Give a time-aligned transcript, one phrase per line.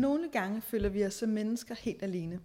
[0.00, 2.40] nogle gange føler vi os som mennesker helt alene.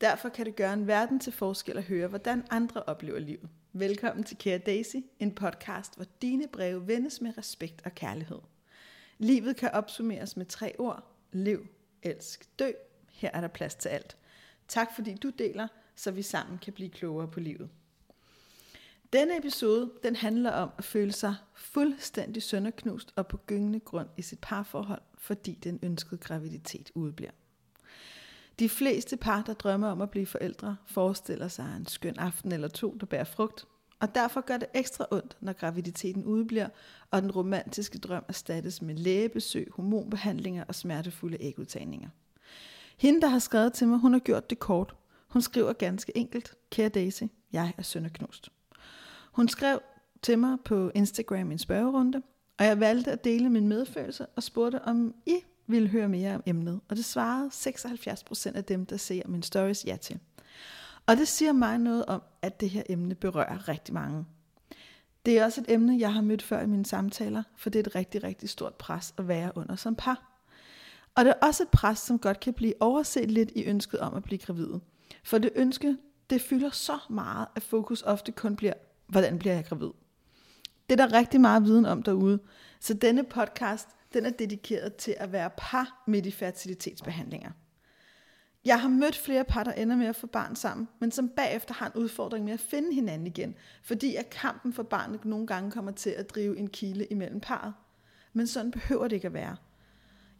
[0.00, 3.48] Derfor kan det gøre en verden til forskel at høre, hvordan andre oplever livet.
[3.72, 8.38] Velkommen til Kære Daisy, en podcast, hvor dine breve vendes med respekt og kærlighed.
[9.18, 11.16] Livet kan opsummeres med tre ord.
[11.32, 11.66] Lev,
[12.02, 12.70] elsk, dø.
[13.12, 14.16] Her er der plads til alt.
[14.68, 17.70] Tak fordi du deler, så vi sammen kan blive klogere på livet.
[19.12, 24.22] Denne episode, den handler om at føle sig fuldstændig sønderknust og på gyngende grund i
[24.22, 27.30] sit parforhold, fordi den ønskede graviditet udbliver.
[28.58, 32.68] De fleste par, der drømmer om at blive forældre, forestiller sig en skøn aften eller
[32.68, 33.66] to, der bærer frugt,
[34.00, 36.68] og derfor gør det ekstra ondt, når graviditeten udbliver,
[37.10, 42.08] og den romantiske drøm erstattes med lægebesøg, hormonbehandlinger og smertefulde ægudtagninger.
[42.96, 44.94] Hende, der har skrevet til mig, hun har gjort det kort.
[45.28, 48.48] Hun skriver ganske enkelt, kære Daisy, jeg er sønderknust.
[49.32, 49.82] Hun skrev
[50.22, 52.22] til mig på Instagram en spørgerunde,
[52.58, 56.42] og jeg valgte at dele min medfølelse og spurgte, om I ville høre mere om
[56.46, 56.80] emnet.
[56.88, 60.18] Og det svarede 76% af dem, der ser min stories ja til.
[61.06, 64.24] Og det siger mig noget om, at det her emne berører rigtig mange.
[65.26, 67.82] Det er også et emne, jeg har mødt før i mine samtaler, for det er
[67.82, 70.28] et rigtig, rigtig stort pres at være under som par.
[71.14, 74.14] Og det er også et pres, som godt kan blive overset lidt i ønsket om
[74.14, 74.70] at blive gravid.
[75.24, 75.96] For det ønske,
[76.30, 78.72] det fylder så meget, at fokus ofte kun bliver,
[79.12, 79.90] hvordan bliver jeg gravid?
[80.90, 82.38] Det er der rigtig meget viden om derude.
[82.80, 87.50] Så denne podcast, den er dedikeret til at være par midt i fertilitetsbehandlinger.
[88.64, 91.74] Jeg har mødt flere par, der ender med at få barn sammen, men som bagefter
[91.74, 95.70] har en udfordring med at finde hinanden igen, fordi at kampen for barnet nogle gange
[95.70, 97.74] kommer til at drive en kile imellem parret.
[98.32, 99.56] Men sådan behøver det ikke at være.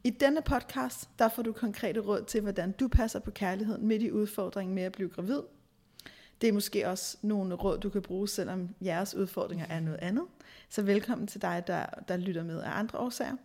[0.05, 4.03] I denne podcast, der får du konkrete råd til, hvordan du passer på kærligheden midt
[4.03, 5.41] i udfordringen med at blive gravid.
[6.43, 10.25] Det er måske også nogle råd, du kan bruge, selvom jeres udfordringer er noget andet.
[10.69, 13.37] Så velkommen til dig, der, der lytter med af andre årsager.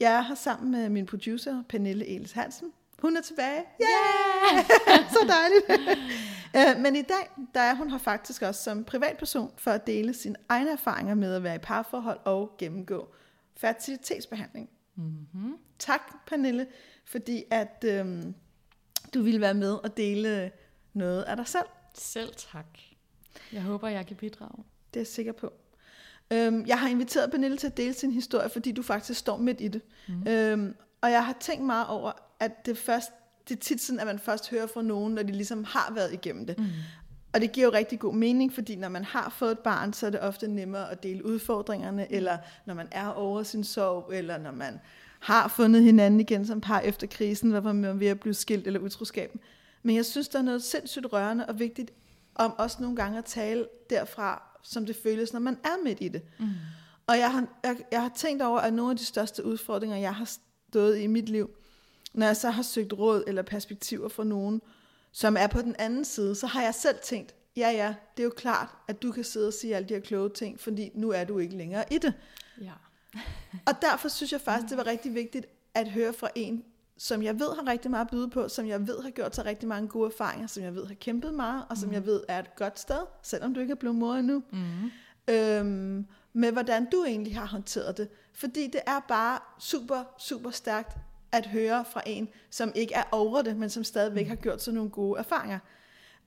[0.00, 2.72] Jeg er her sammen med min producer, Pernille Eles Hansen.
[2.98, 3.62] Hun er tilbage.
[3.80, 4.64] Yeah!
[5.14, 5.98] Så dejligt.
[6.56, 10.14] Øh, men i dag, der er hun her faktisk også som privatperson for at dele
[10.14, 13.14] sine egne erfaringer med at være i parforhold og gennemgå
[13.56, 14.70] fertilitetsbehandling.
[14.94, 15.56] Mm-hmm.
[15.78, 16.66] Tak, Pernille,
[17.04, 18.34] fordi at øhm,
[19.14, 20.50] du ville være med og dele
[20.92, 21.66] noget af dig selv.
[21.94, 22.66] Selv tak.
[23.52, 24.64] Jeg håber, jeg kan bidrage.
[24.94, 25.52] Det er jeg sikker på.
[26.32, 29.60] Øhm, jeg har inviteret Pernille til at dele sin historie, fordi du faktisk står midt
[29.60, 29.82] i det.
[30.08, 30.28] Mm.
[30.28, 33.10] Øhm, og jeg har tænkt meget over, at det, først,
[33.48, 36.12] det er tit sådan, at man først hører fra nogen, når de ligesom har været
[36.12, 36.58] igennem det.
[36.58, 36.64] Mm.
[37.34, 40.06] Og det giver jo rigtig god mening, fordi når man har fået et barn, så
[40.06, 44.38] er det ofte nemmere at dele udfordringerne, eller når man er over sin sorg, eller
[44.38, 44.80] når man
[45.20, 48.66] har fundet hinanden igen som par efter krisen, hvor man er ved at blive skilt
[48.66, 49.40] eller utroskaben.
[49.84, 51.92] Men jeg synes, der er noget sindssygt rørende og vigtigt
[52.34, 56.08] om også nogle gange at tale derfra, som det føles, når man er midt i
[56.08, 56.22] det.
[56.38, 56.46] Mm.
[57.06, 60.14] Og jeg har, jeg, jeg har tænkt over, at nogle af de største udfordringer, jeg
[60.14, 60.30] har
[60.70, 61.50] stået i mit liv,
[62.14, 64.60] når jeg så har søgt råd eller perspektiver fra nogen,
[65.12, 68.24] som er på den anden side, så har jeg selv tænkt, ja ja, det er
[68.24, 71.10] jo klart, at du kan sidde og sige alle de her kloge ting, fordi nu
[71.10, 72.14] er du ikke længere i det.
[72.60, 72.72] Ja.
[73.66, 76.64] og derfor synes jeg faktisk, det var rigtig vigtigt at høre fra en,
[76.98, 79.44] som jeg ved har rigtig meget at byde på, som jeg ved har gjort sig
[79.44, 81.94] rigtig mange gode erfaringer, som jeg ved har kæmpet meget, og som mm.
[81.94, 84.42] jeg ved er et godt sted, selvom du ikke er blevet mor endnu.
[84.52, 84.90] Mm.
[85.28, 88.08] Øhm, med hvordan du egentlig har håndteret det.
[88.32, 90.96] Fordi det er bare super, super stærkt
[91.32, 94.28] at høre fra en, som ikke er over det, men som stadigvæk mm.
[94.28, 95.58] har gjort sig nogle gode erfaringer.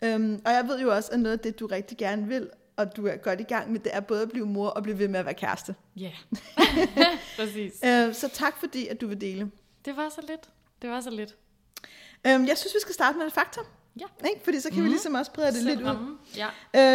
[0.04, 2.96] Øhm, og jeg ved jo også, at noget af det, du rigtig gerne vil, og
[2.96, 5.08] du er godt i gang med, det er både at blive mor og blive ved
[5.08, 5.76] med at være kæreste.
[5.96, 6.12] Ja,
[6.60, 7.18] yeah.
[7.38, 7.74] præcis.
[7.84, 9.52] øh, så tak fordi, at du vil dele.
[9.86, 10.50] Det var så lidt.
[10.82, 11.36] Det var så lidt.
[12.28, 13.66] Øhm, jeg synes, vi skal starte med et faktum.
[14.00, 14.06] Ja.
[14.30, 14.42] Ikke?
[14.44, 14.84] Fordi så kan mm.
[14.84, 16.18] vi ligesom også brede det Selv lidt ud.
[16.36, 16.48] Ja.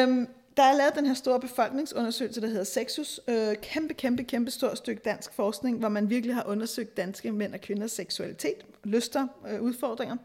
[0.03, 3.21] Øhm, der er lavet den her store befolkningsundersøgelse, der hedder Sexus.
[3.29, 7.55] Øh, kæmpe, kæmpe, kæmpe stort stykke dansk forskning, hvor man virkelig har undersøgt danske mænd
[7.55, 10.17] og kvinders seksualitet, lyster, øh, udfordringer.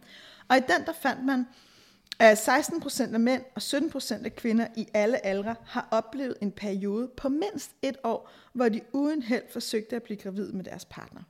[0.47, 1.45] Og i den, der fandt man,
[2.19, 6.35] at 16 procent af mænd og 17 procent af kvinder i alle aldre har oplevet
[6.41, 10.63] en periode på mindst et år, hvor de uden held forsøgte at blive gravid med
[10.63, 11.21] deres partner.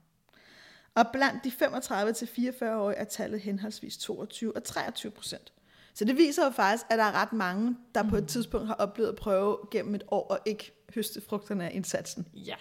[0.98, 5.54] Og blandt de 35-44-årige er tallet henholdsvis 22 og 23 procent.
[5.94, 8.10] Så det viser jo faktisk, at der er ret mange, der mm.
[8.10, 8.28] på et mm.
[8.28, 12.28] tidspunkt har oplevet at prøve gennem et år og ikke høste frugterne af indsatsen.
[12.34, 12.56] Ja.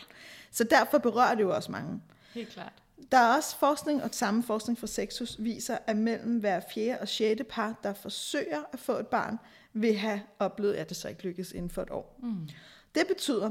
[0.50, 2.03] Så derfor berører det jo også mange.
[2.35, 2.73] Helt klart.
[3.12, 7.09] Der er også forskning, og samme forskning fra Sexus viser, at mellem hver fjerde og
[7.09, 9.39] sjette par, der forsøger at få et barn,
[9.73, 12.19] vil have oplevet, at det så ikke lykkes inden for et år.
[12.23, 12.49] Mm.
[12.94, 13.50] Det betyder,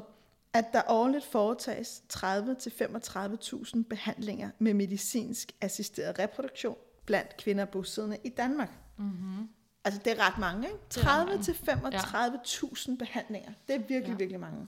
[0.56, 8.72] at der årligt foretages 30-35.000 behandlinger med medicinsk assisteret reproduktion blandt kvinder bosiddende i Danmark.
[8.98, 9.50] Mm-hmm.
[9.86, 10.80] Altså det er ret mange, ikke?
[10.90, 12.96] 30 til 35.000 ja.
[13.00, 13.52] behandlinger.
[13.68, 14.18] Det er virkelig, ja.
[14.18, 14.68] virkelig mange.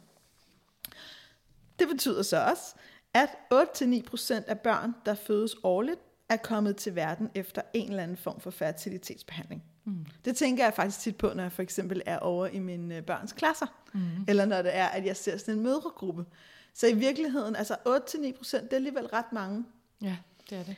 [1.80, 2.76] Det betyder så også,
[3.14, 6.00] at 8-9% af børn, der fødes årligt,
[6.30, 9.64] er kommet til verden efter en eller anden form for fertilitetsbehandling.
[9.64, 9.77] Mm.
[10.26, 13.04] Det tænker jeg faktisk tit på, når jeg for eksempel er over i mine øh,
[13.04, 14.00] børns klasser, Mm.
[14.28, 16.26] eller når det er, at jeg ser sådan en mødregruppe.
[16.74, 19.66] Så i virkeligheden, altså 8-9 procent, det er alligevel ret mange.
[20.02, 20.18] Ja,
[20.50, 20.76] det er det.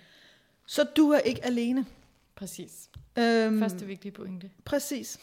[0.66, 1.86] Så du er ikke alene.
[2.36, 2.90] Præcis.
[3.18, 4.50] Øhm, Første vigtige pointe.
[4.66, 5.20] Præcis.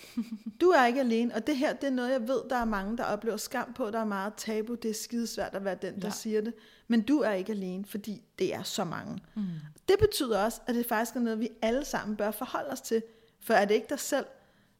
[0.60, 2.96] Du er ikke alene, og det her, det er noget, jeg ved, der er mange,
[2.96, 3.90] der oplever skam på.
[3.90, 6.12] Der er meget tabu, det er skidesvært at være den, der Ja.
[6.12, 6.52] siger det.
[6.88, 9.18] Men du er ikke alene, fordi det er så mange.
[9.34, 9.42] Mm.
[9.88, 13.02] Det betyder også, at det faktisk er noget, vi alle sammen bør forholde os til.
[13.46, 14.26] For er det ikke dig selv,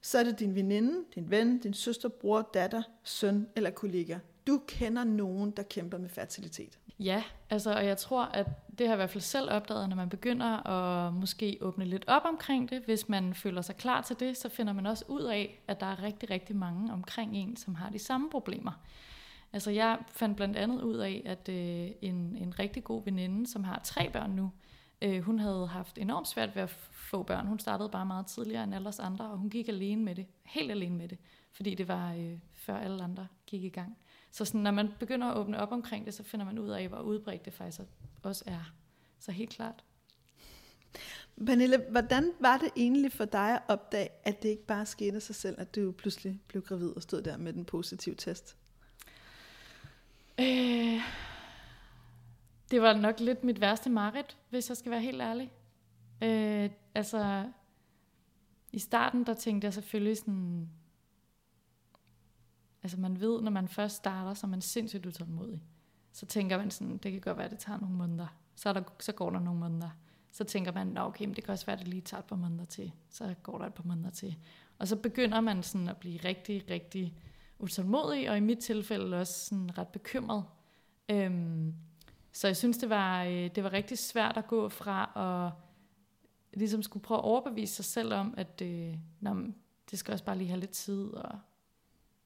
[0.01, 4.19] så er det din veninde, din ven, din søster, bror, datter, søn eller kollega.
[4.47, 6.79] Du kender nogen, der kæmper med fertilitet.
[6.99, 8.47] Ja, altså, og jeg tror, at
[8.79, 12.05] det har jeg i hvert fald selv opdaget, når man begynder at måske åbne lidt
[12.07, 12.83] op omkring det.
[12.83, 15.87] Hvis man føler sig klar til det, så finder man også ud af, at der
[15.87, 18.73] er rigtig, rigtig mange omkring en, som har de samme problemer.
[19.53, 23.65] Altså jeg fandt blandt andet ud af, at øh, en, en rigtig god veninde, som
[23.65, 24.75] har tre børn nu, øh,
[25.22, 27.46] hun havde haft enormt svært ved at få børn.
[27.46, 30.26] Hun startede bare meget tidligere end alle os andre, og hun gik alene med det.
[30.44, 31.19] Helt alene med det.
[31.52, 33.96] Fordi det var øh, før alle andre gik i gang.
[34.31, 36.88] Så sådan, når man begynder at åbne op omkring det, så finder man ud af,
[36.88, 37.81] hvor udbredt det faktisk
[38.22, 38.72] også er.
[39.19, 39.84] Så helt klart.
[41.46, 45.22] Pernille, hvordan var det egentlig for dig at opdage, at det ikke bare skete af
[45.22, 48.56] sig selv, at du pludselig blev gravid og stod der med den positive test?
[50.40, 51.00] Øh,
[52.71, 55.53] det var nok lidt mit værste mareridt, hvis jeg skal være helt ærlig.
[56.23, 57.51] Øh, altså,
[58.73, 60.71] i starten, der tænkte jeg selvfølgelig sådan...
[62.83, 65.63] Altså, man ved, når man først starter, så er man sindssygt utålmodig.
[66.13, 68.27] Så tænker man sådan, det kan godt være, at det tager nogle måneder.
[68.55, 69.91] Så, er der, så går der nogle måneder.
[70.31, 72.27] Så tænker man, Nå, okay, men det kan også være, at det lige tager et
[72.27, 72.93] par måneder til.
[73.11, 74.37] Så går der et par måneder til.
[74.79, 77.15] Og så begynder man sådan at blive rigtig, rigtig
[77.59, 80.45] utålmodig, og i mit tilfælde også sådan ret bekymret.
[81.09, 81.75] Øhm,
[82.37, 85.53] så jeg synes, det var, øh, det var rigtig svært at gå fra at
[86.59, 89.55] ligesom skulle prøve at overbevise sig selv om, at øh, nå, men
[89.91, 91.38] det skal også bare lige have lidt tid, og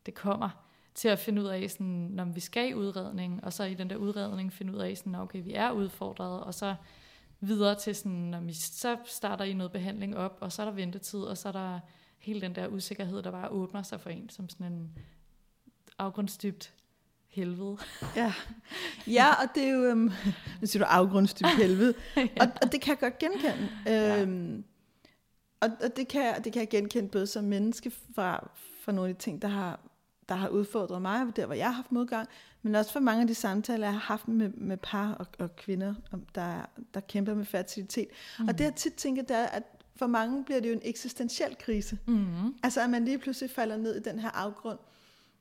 [0.07, 0.65] det kommer
[0.95, 3.91] til at finde ud af, sådan, når vi skal i udredning, og så i den
[3.91, 6.75] der udredning finde ud af, sådan, okay, vi er udfordret, og så
[7.41, 10.73] videre til, sådan, når vi så starter i noget behandling op, og så er der
[10.73, 11.81] ventetid, og så er der
[12.19, 14.99] hele den der usikkerhed, der bare åbner sig for en, som sådan en
[15.99, 16.75] afgrundsdybt
[17.31, 17.77] helvede.
[18.17, 18.33] Ja,
[19.19, 20.11] ja og det er jo, øhm,
[20.61, 21.95] nu siger du afgrundsdybt helvede,
[22.41, 23.69] og, og det kan jeg godt genkende.
[24.23, 24.65] Øhm,
[25.61, 28.51] og, og det, kan, jeg- det kan jeg genkende både som menneske fra,
[28.85, 29.81] fra nogle af de ting, der har,
[30.29, 32.29] der har udfordret mig, der hvor jeg har haft modgang,
[32.63, 35.57] men også for mange af de samtaler, jeg har haft med, med par og, og
[35.57, 35.95] kvinder,
[36.35, 38.07] der, der kæmper med fertilitet.
[38.39, 38.49] Mm.
[38.49, 39.63] Og det jeg tit tænker, det er, at
[39.97, 41.99] for mange bliver det jo en eksistentiel krise.
[42.07, 42.55] Mm.
[42.63, 44.79] Altså at man lige pludselig falder ned i den her afgrund,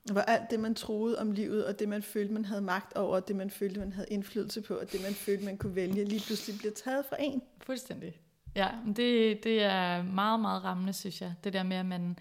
[0.04, 3.14] hvor alt det, man troede om livet, og det, man følte, man havde magt over,
[3.16, 6.04] og det, man følte, man havde indflydelse på, og det, man følte, man kunne vælge,
[6.04, 7.42] lige pludselig bliver taget fra en.
[7.62, 8.20] Fuldstændig.
[8.56, 11.34] Ja, det, det er meget, meget rammende, synes jeg.
[11.44, 12.18] Det der med, at man...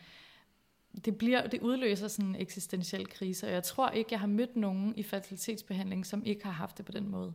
[1.06, 4.56] Det, bliver, det udløser sådan en eksistentiel krise, og jeg tror ikke, jeg har mødt
[4.56, 7.33] nogen i fertilitetsbehandling, som ikke har haft det på den måde.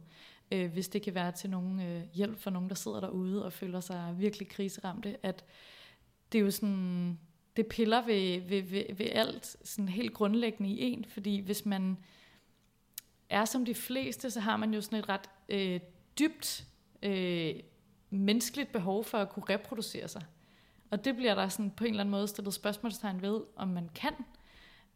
[0.53, 3.53] Øh, hvis det kan være til nogen øh, hjælp for nogen, der sidder derude og
[3.53, 5.45] føler sig virkelig kriseramte, at
[6.33, 7.19] det er jo sådan,
[7.57, 11.99] det piller ved, ved, ved, ved alt sådan helt grundlæggende i en, fordi hvis man
[13.29, 15.81] er som de fleste, så har man jo sådan et ret øh,
[16.19, 16.65] dybt
[17.03, 17.55] øh,
[18.11, 20.23] menneskeligt behov for at kunne reproducere sig.
[20.91, 23.89] Og det bliver der sådan på en eller anden måde stillet spørgsmålstegn ved, om man
[23.95, 24.13] kan.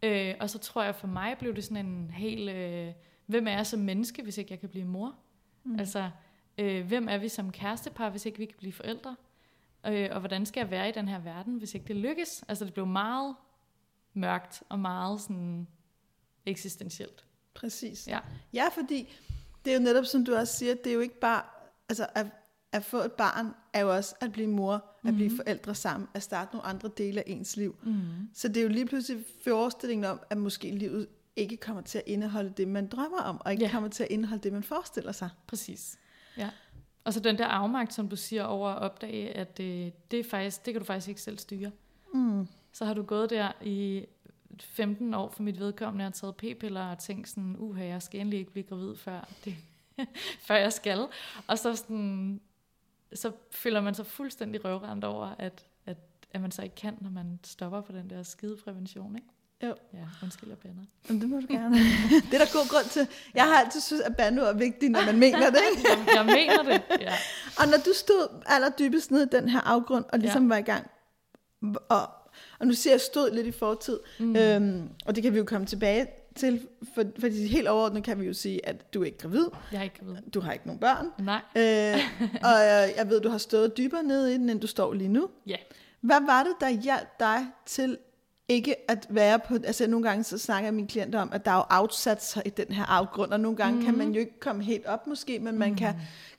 [0.02, 2.92] Øh, og så tror jeg for mig blev det sådan en helt, øh,
[3.26, 5.14] hvem er jeg som menneske, hvis ikke jeg kan blive mor?
[5.64, 5.78] Mm.
[5.78, 6.10] Altså,
[6.58, 9.16] øh, hvem er vi som kærestepar, hvis ikke vi kan blive forældre?
[9.86, 12.44] Øh, og hvordan skal jeg være i den her verden, hvis ikke det lykkes?
[12.48, 13.34] Altså det blev meget
[14.14, 15.66] mørkt og meget sådan
[16.46, 17.24] eksistentielt.
[17.54, 18.08] Præcis.
[18.08, 18.18] Ja.
[18.52, 19.08] ja, fordi
[19.64, 21.42] det er jo netop, som du også siger, det er jo ikke bare,
[21.88, 22.26] altså at,
[22.72, 26.22] at få et barn er jo også at blive mor, at blive forældre sammen, at
[26.22, 27.76] starte nogle andre dele af ens liv.
[27.82, 28.02] Mm.
[28.34, 32.04] Så det er jo lige pludselig forestillingen om, at måske livet ikke kommer til at
[32.06, 33.70] indeholde det, man drømmer om, og ikke Ja.
[33.70, 35.30] kommer til at indeholde det, man forestiller sig.
[35.46, 35.98] Præcis.
[36.36, 36.50] Ja.
[37.08, 40.24] Og så den der afmagt, som du siger, over at opdage, at det, det, er
[40.24, 41.70] faktisk, det kan du faktisk ikke selv styre.
[42.14, 42.48] Mm.
[42.72, 44.06] Så har du gået der i
[44.60, 48.38] 15 år for mit vedkommende og taget p-piller og tænkt sådan, uha, jeg skal endelig
[48.38, 49.56] ikke blive gravid før, det,
[50.46, 51.06] før jeg skal.
[51.46, 52.40] Og så, sådan,
[53.12, 55.98] så føler man sig fuldstændig røvrendt over, at, at,
[56.30, 59.28] at man så ikke kan, når man stopper på den der skide prævention, ikke?
[59.62, 59.74] Jo.
[59.94, 60.82] Ja, undskyld, jeg bander.
[61.08, 61.76] Jamen, det må du gerne.
[62.30, 63.06] det er der god grund til.
[63.34, 65.60] Jeg har altid synes, at bandord er vigtigt, når man mener det.
[65.76, 65.88] Ikke?
[65.90, 67.12] Jeg, jeg mener det, ja.
[67.58, 70.48] Og når du stod allerdybest nede i den her afgrund, og ligesom ja.
[70.48, 70.90] var i gang,
[71.88, 72.08] og,
[72.58, 74.36] og nu siger jeg stod lidt i fortid, mm.
[74.36, 78.26] øhm, og det kan vi jo komme tilbage til, for, fordi helt overordnet kan vi
[78.26, 80.16] jo sige, at du er ikke gravid, Jeg er ikke gravid.
[80.34, 81.40] du har ikke nogen børn, Nej.
[81.56, 82.00] øh,
[82.42, 85.08] og jeg, jeg ved, du har stået dybere nede i den, end du står lige
[85.08, 85.28] nu.
[85.46, 85.56] Ja.
[86.00, 87.98] Hvad var det, der hjalp dig til
[88.48, 91.56] ikke at være på, altså nogle gange så snakker mine klienter om, at der er
[91.56, 93.84] jo afsatser i den her afgrund, og nogle gange mm.
[93.84, 93.98] kan Mhm.
[93.98, 95.94] man jo ikke komme helt op måske, men man kan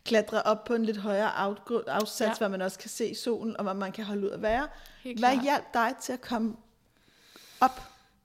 [0.06, 2.26] klatre op på en lidt højere afgrund, afsats, ja.
[2.26, 2.34] Ja.
[2.38, 4.68] hvor man også kan se solen, og hvor man kan holde ud at være.
[5.04, 5.44] Helt Hvad klart.
[5.44, 6.56] hjalp dig til at komme
[7.62, 7.82] op?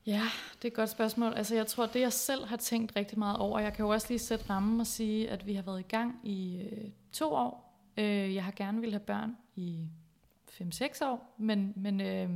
[0.07, 0.23] Ja,
[0.57, 1.33] det er et godt spørgsmål.
[1.35, 4.07] Altså, jeg tror, det jeg selv har tænkt rigtig meget over, jeg kan jo også
[4.11, 7.79] lige sætte rammen og sige, at vi har været i gang i øh, to år.
[7.97, 9.87] Øh, jeg har gerne ville have børn i
[10.50, 12.31] 5-6 år, men, men øh,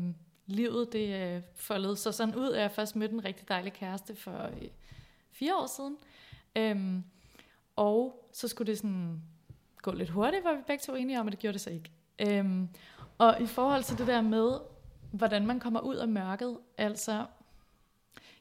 [0.49, 4.17] livet det øh, foldede sig sådan ud, at jeg først mødte en rigtig dejlig kæreste
[4.17, 4.69] for øh,
[5.33, 5.97] fire år siden.
[6.57, 7.05] Øhm,
[7.77, 9.23] og så skulle det sådan
[9.83, 11.91] gå lidt hurtigt, var vi begge to enige om, at det gjorde det så ikke.
[12.19, 12.69] Øhm,
[13.19, 14.59] og i forhold til det der med,
[15.13, 17.27] hvordan man kommer ud af mørket, altså,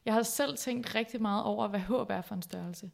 [0.04, 2.90] jeg har selv tænkt rigtig meget over, hvad håb er for en størrelse.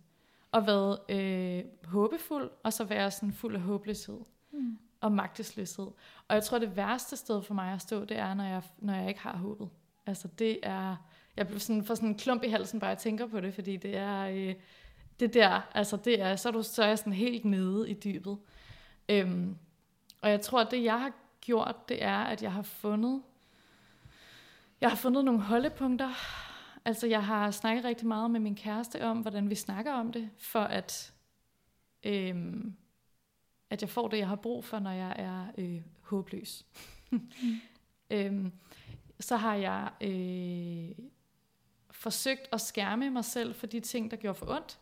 [0.53, 4.21] Og været øh, håbefuld, og så være sådan fuld af håbløshed
[5.05, 5.87] og magtesløshed.
[6.29, 8.95] Og jeg tror, det værste sted for mig at stå, det er, når jeg, når
[8.95, 9.69] jeg ikke har håbet.
[10.07, 10.97] Altså det er,
[11.37, 13.77] jeg bliver sådan, får sådan en klump i halsen, bare jeg tænker på det, fordi
[13.77, 14.55] det er, øh,
[15.21, 17.95] det der, altså det er, så er, du, så er jeg sådan helt nede i
[17.95, 18.39] dybet.
[19.09, 19.57] Øhm,
[20.21, 23.23] og jeg tror, at det jeg har gjort, det er, at jeg har fundet,
[24.81, 26.11] jeg har fundet nogle holdepunkter.
[26.85, 30.31] Altså jeg har snakket rigtig meget med min kæreste om, hvordan vi snakker om det,
[30.39, 31.13] for at,
[32.05, 32.77] øhm,
[33.75, 36.67] at jeg får det, jeg har brug for, når jeg er øh, håbløs.
[38.11, 38.53] øhm,
[39.21, 41.07] så har jeg øh,
[41.91, 44.79] forsøgt at skærme mig selv for de ting, der gjorde for ondt.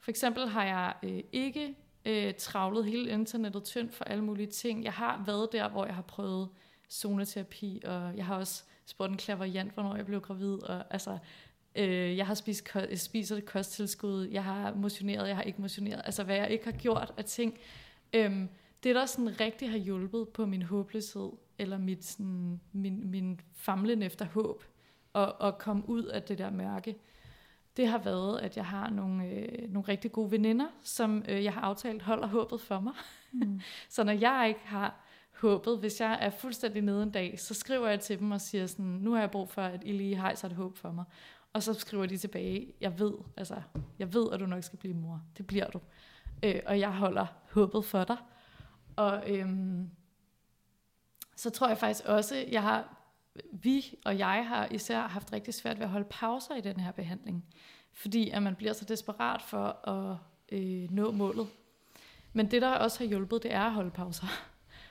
[0.00, 1.74] For eksempel har jeg øh, ikke
[2.04, 4.84] øh, travlet hele internettet tyndt for alle mulige ting.
[4.84, 6.48] Jeg har været der, hvor jeg har prøvet
[6.90, 11.18] zoneterapi, og jeg har også spurgt en klaverjant, hvornår jeg blev gravid, og altså,
[11.74, 16.24] øh, jeg har spist, ko- spiser kosttilskud, jeg har motioneret, jeg har ikke motioneret, altså
[16.24, 17.58] hvad jeg ikke har gjort af ting.
[18.14, 18.48] Øhm,
[18.82, 24.02] det, der sådan rigtig har hjulpet på min håbløshed, eller mit, sådan, min, min famlen
[24.02, 24.64] efter håb,
[25.12, 26.96] og, og komme ud af det der mørke,
[27.76, 31.52] det har været, at jeg har nogle, øh, nogle rigtig gode veninder, som øh, jeg
[31.52, 32.92] har aftalt holder håbet for mig.
[33.32, 33.60] Mm.
[33.88, 35.04] Så når jeg ikke har
[35.40, 38.66] håbet, hvis jeg er fuldstændig nede en dag, så skriver jeg til dem og siger
[38.66, 41.04] sådan, nu har jeg brug for, at I lige hejser et håb for mig.
[41.52, 43.62] Og så skriver de tilbage, jeg ved, altså,
[43.98, 45.22] jeg ved, at du nok skal blive mor.
[45.38, 45.80] Det bliver du.
[46.44, 48.16] Øh, og jeg holder håbet for dig.
[48.96, 49.90] Og øhm,
[51.36, 52.96] så tror jeg faktisk også, jeg har,
[53.52, 56.92] vi og jeg har især haft rigtig svært ved at holde pauser i den her
[56.92, 57.44] behandling.
[57.92, 60.16] Fordi at man bliver så desperat for at
[60.52, 61.46] øh, nå målet.
[62.32, 64.26] Men det, der også har hjulpet, det er at holde pauser.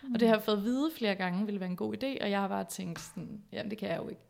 [0.03, 0.13] Mm.
[0.13, 2.31] Og det har jeg fået at vide flere gange, ville være en god idé, og
[2.31, 4.21] jeg har bare tænkt sådan, jamen det kan jeg jo ikke.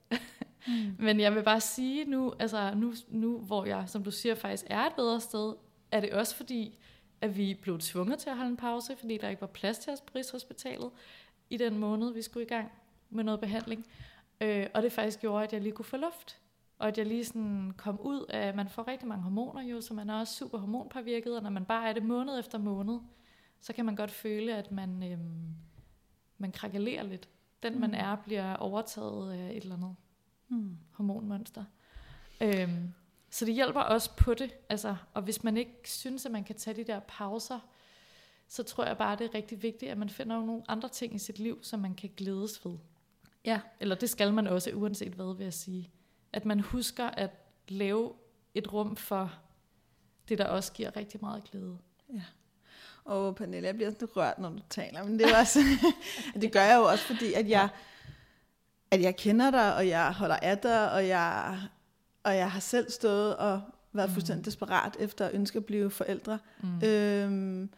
[0.68, 0.96] Mm.
[1.00, 4.66] Men jeg vil bare sige nu, altså nu, nu, hvor jeg, som du siger, faktisk
[4.70, 5.54] er et bedre sted,
[5.92, 6.78] er det også fordi,
[7.24, 9.94] at vi blev tvunget til at holde en pause, fordi der ikke var plads til
[9.94, 10.92] os på Rigshospitalet
[11.50, 12.72] i den måned, vi skulle i gang
[13.10, 13.86] med noget behandling.
[14.42, 16.40] Øh, og det faktisk gjorde, at jeg lige kunne få luft.
[16.80, 19.94] Og at jeg lige sådan kom ud af, man får rigtig mange hormoner jo, så
[19.94, 23.00] man er også super hormonpåvirket, og når man bare er det måned efter måned,
[23.62, 25.56] så kan man godt føle, at man, øhm,
[26.38, 27.30] man krakelerer lidt.
[27.64, 27.96] Den man Mm.
[28.00, 29.96] er, bliver overtaget af et eller andet
[30.48, 30.78] Mm.
[30.92, 31.64] hormonmønster.
[32.42, 32.94] Øhm,
[33.34, 34.56] så det hjælper også på det.
[34.70, 37.60] Altså, og hvis man ikke synes, at man kan tage de der pauser,
[38.48, 41.18] så tror jeg bare, det er rigtig vigtigt, at man finder nogle andre ting i
[41.18, 42.78] sit liv, som man kan glædes ved.
[43.46, 43.60] Ja.
[43.80, 45.90] Eller det skal man også, uanset hvad, vil jeg sige.
[46.34, 47.30] At man husker at
[47.68, 48.14] lave
[48.54, 49.34] et rum for
[50.30, 51.78] det, der også giver rigtig meget glæde.
[53.06, 55.60] Åh, oh, Pernille, jeg bliver sådan rørt, når du taler, men det, er også,
[56.42, 57.70] det gør jeg jo også, fordi at jeg,
[58.92, 61.60] at jeg kender dig, og jeg holder af dig, og jeg,
[62.24, 63.62] og jeg har selv stået og
[63.94, 64.14] været Mm.
[64.14, 66.40] fuldstændig desperat efter at ønske at blive forældre.
[66.64, 66.88] Mm.
[66.88, 67.70] Øhm,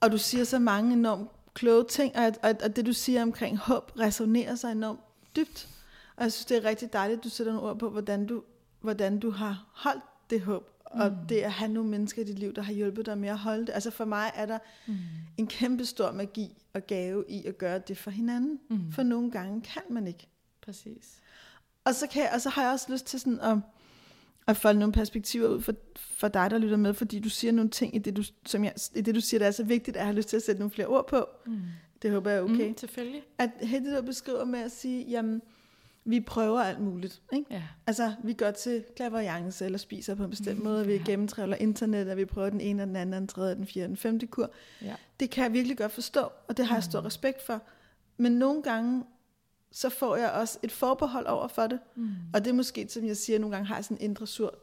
[0.00, 3.58] og du siger så mange enormt kloge ting, og, og, og det du siger omkring
[3.58, 5.00] håb resonerer så enormt
[5.36, 5.68] dybt.
[6.16, 8.42] Og jeg synes, det er rigtig dejligt, at du sætter nogle ord på, hvordan du,
[8.80, 11.26] hvordan du har holdt det håb, og Mm.
[11.28, 13.66] det at have nogle mennesker i dit liv, der har hjulpet dig med at holde
[13.66, 13.72] det.
[13.72, 14.94] Altså for mig er der Mm.
[15.36, 18.60] en kæmpe stor magi og gave i at gøre det for hinanden.
[18.70, 18.92] Mm.
[18.92, 20.28] For nogle gange kan man ikke.
[20.60, 21.20] Præcis.
[21.86, 23.58] Og så, kan jeg, og så har jeg også lyst til sådan at,
[24.46, 27.70] at folde nogle perspektiver ud for, for dig, der lytter med, fordi du siger nogle
[27.70, 30.00] ting i det, du, som jeg, i det, du siger, der er så vigtigt, at
[30.00, 31.26] jeg har lyst til at sætte nogle flere ord på.
[31.46, 31.60] Mm.
[32.02, 32.68] Det håber jeg er okay.
[32.68, 33.22] Mm, selvfølgelig.
[33.38, 35.42] At hele det, du beskriver med at sige, jamen,
[36.04, 37.22] vi prøver alt muligt.
[37.32, 37.46] Ikke?
[37.50, 37.62] Ja.
[37.86, 41.02] Altså, vi går til klaverjance eller spiser på en bestemt måde, og vi Ja.
[41.06, 43.88] gennemtrævler internet, og vi prøver den ene, og den anden, og den tredje, den fjerde,
[43.88, 44.50] den femte kur.
[44.82, 44.94] Ja.
[45.20, 47.06] Det kan jeg virkelig godt forstå, og det har jeg stor Mm.
[47.06, 47.62] respekt for.
[48.16, 49.04] Men nogle gange,
[49.76, 51.78] så får jeg også et forbehold over for det.
[51.96, 52.08] Mm.
[52.34, 54.58] Og det er måske, som jeg siger, nogle gange har jeg sådan en indre sur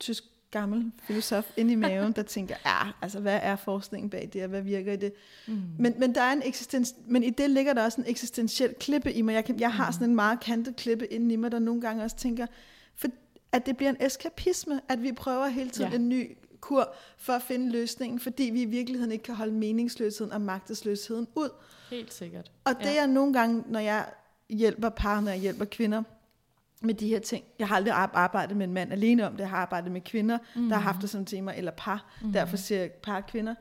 [0.00, 4.42] tysk gammel filosof inde i maven, der tænker, ja, altså hvad er forskningen bag det,
[4.42, 5.12] og hvad virker i det?
[5.46, 5.62] Mm.
[5.78, 9.12] Men, men, der er en eksistens, men i det ligger der også en eksistentiel klippe
[9.12, 9.32] i mig.
[9.32, 9.92] Jeg, kan, jeg har mm.
[9.92, 12.46] sådan en meget kantet klippe inde i mig, der nogle gange også tænker,
[12.94, 13.08] for,
[13.52, 15.96] at det bliver en eskapisme, at vi prøver hele tiden ja.
[15.96, 20.32] en ny kur for at finde løsningen, fordi vi i virkeligheden ikke kan holde meningsløsheden
[20.32, 21.48] og magtesløsheden ud.
[21.90, 22.50] Helt sikkert.
[22.64, 23.02] Og det ja.
[23.02, 24.06] er nogle gange, når jeg
[24.48, 26.02] hjælper par, når jeg hjælper kvinder,
[26.82, 27.44] med de her ting.
[27.58, 29.40] Jeg har aldrig arbejdet med en mand alene om det.
[29.40, 30.68] Jeg har arbejdet med kvinder, mm.
[30.68, 32.14] der har haft det som tema, eller par.
[32.22, 32.32] Mm.
[32.32, 33.54] Derfor siger jeg par kvinder.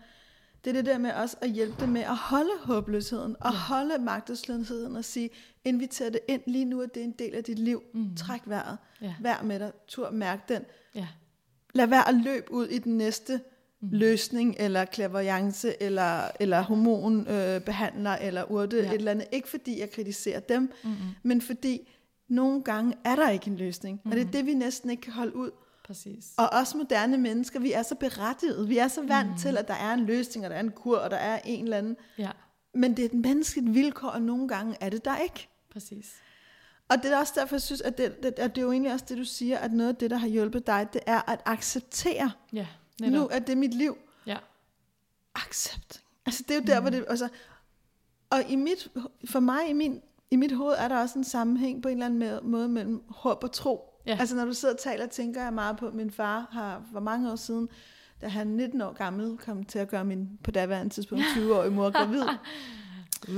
[0.63, 3.57] Det er det der med også at hjælpe dem med at holde håbløsheden, og ja.
[3.57, 5.29] holde magtesløsheden, og sige,
[5.65, 7.83] invitere det ind lige nu, at det er en del af dit liv.
[7.93, 8.15] Mm.
[8.15, 8.77] Træk vejret.
[9.01, 9.15] Ja.
[9.21, 9.71] Vær med dig.
[9.87, 10.65] Tur mærk den.
[10.95, 11.07] Ja.
[11.75, 13.39] Lad være at løbe ud i den næste
[13.81, 13.89] mm.
[13.91, 18.83] løsning, eller klaverjance, eller, eller hormonbehandler, øh, eller urte, ja.
[18.83, 19.27] et eller andet.
[19.31, 20.97] Ikke fordi jeg kritiserer dem, mm-hmm.
[21.23, 21.89] men fordi
[22.27, 24.01] nogle gange er der ikke en løsning.
[24.03, 24.11] Mm.
[24.11, 24.31] Og det er mhm.
[24.31, 25.51] det, vi næsten ikke kan holde ud.
[25.85, 26.33] Præcis.
[26.37, 28.69] Og os moderne mennesker, vi er så berettiget.
[28.69, 29.37] Vi er så vant mm.
[29.37, 31.63] til, at der er en løsning, og der er en kur, og der er en
[31.63, 31.97] eller anden.
[32.17, 32.29] Ja.
[32.73, 35.47] Men det er et menneskeligt vilkår, og nogle gange er det der ikke.
[35.71, 36.13] Præcis.
[36.89, 38.93] Og det er også derfor, jeg synes, at det, det, at det er jo egentlig
[38.93, 41.41] også det, du siger, at noget af det, der har hjulpet dig, det er at
[41.45, 42.31] acceptere.
[42.53, 42.67] Ja,
[43.01, 43.13] netop.
[43.13, 43.97] Nu er det mit liv.
[44.25, 44.37] Ja.
[45.35, 46.01] Accept.
[46.25, 46.83] Altså det er jo der, mm.
[46.83, 47.05] hvor det...
[47.09, 47.29] Altså,
[48.29, 48.87] og i mit,
[49.25, 50.01] for mig, i min
[50.31, 53.43] i mit hoved er der også en sammenhæng på en eller anden måde mellem håb
[53.43, 54.01] og tro.
[54.05, 54.17] Ja.
[54.19, 56.99] Altså når du sidder og taler, tænker jeg meget på, at min far har for
[56.99, 57.69] mange år siden,
[58.21, 61.91] da han 19 år gammel kom til at gøre min på daværende tidspunkt 20-årige mor
[61.91, 62.23] gravid.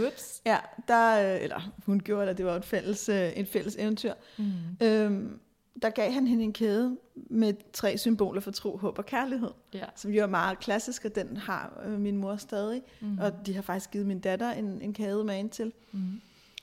[0.08, 0.41] Ups.
[0.46, 4.13] Ja, der, øh, eller hun gjorde det, det var et fælles, øh, et fælles eventyr.
[4.38, 4.53] Mm.
[4.82, 5.39] Øhm,
[5.82, 9.86] der gav han hende en kæde med tre symboler for tro, håb og kærlighed, ja.
[9.96, 13.17] som jo er meget klassisk, og den har øh, min mor stadig, mm.
[13.17, 15.73] og de har faktisk givet min datter en, en kæde med en til.
[15.91, 16.21] Mm.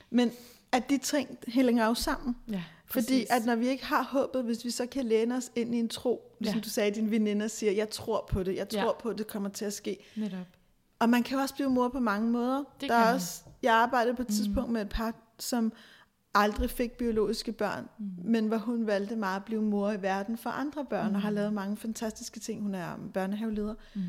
[0.09, 0.31] Men
[0.71, 2.35] at de ting hænger jo sammen.
[2.51, 5.75] Ja, Fordi at når vi ikke har håbet, hvis vi så kan læne os ind
[5.75, 6.63] i en tro, ligesom ja.
[6.63, 8.91] du sagde, din veninde siger, jeg tror på det, jeg tror ja.
[8.99, 9.97] på, at det kommer til at ske.
[10.15, 10.47] Netop.
[10.99, 12.63] Og man kan jo også blive mor på mange måder.
[12.81, 14.35] Det Der er også, jeg arbejdede på et mm.
[14.35, 14.73] tidspunkt mm.
[14.73, 15.73] med et par, som
[16.33, 18.05] aldrig fik biologiske børn, mm.
[18.23, 21.15] men hvor hun valgte meget at blive mor i verden for andre børn, mm.
[21.15, 22.61] og har lavet mange fantastiske ting.
[22.61, 23.73] Hun er børnehaveleder.
[23.93, 24.01] Mm.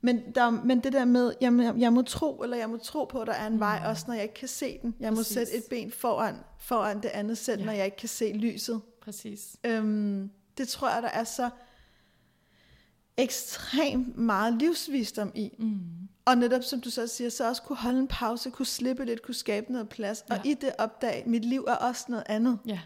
[0.00, 3.20] Men, der, men det der med, jeg, jeg må tro, eller jeg må tro på,
[3.20, 3.60] at der er en mm.
[3.60, 4.94] vej, også når jeg ikke kan se den.
[5.00, 5.36] Jeg Præcis.
[5.36, 7.66] må sætte et ben foran, foran det andet selv, ja.
[7.66, 8.80] når jeg ikke kan se lyset.
[9.02, 9.56] Præcis.
[9.64, 11.50] Øhm, det tror jeg, der er så
[13.16, 15.50] ekstremt meget livsvisdom i.
[15.58, 15.80] Mm.
[16.24, 19.22] Og netop som du så siger, så også kunne holde en pause, kunne slippe lidt,
[19.22, 20.24] kunne skabe noget plads.
[20.30, 20.34] Ja.
[20.34, 22.58] Og i det opdag, mit liv er også noget andet.
[22.66, 22.80] Ja.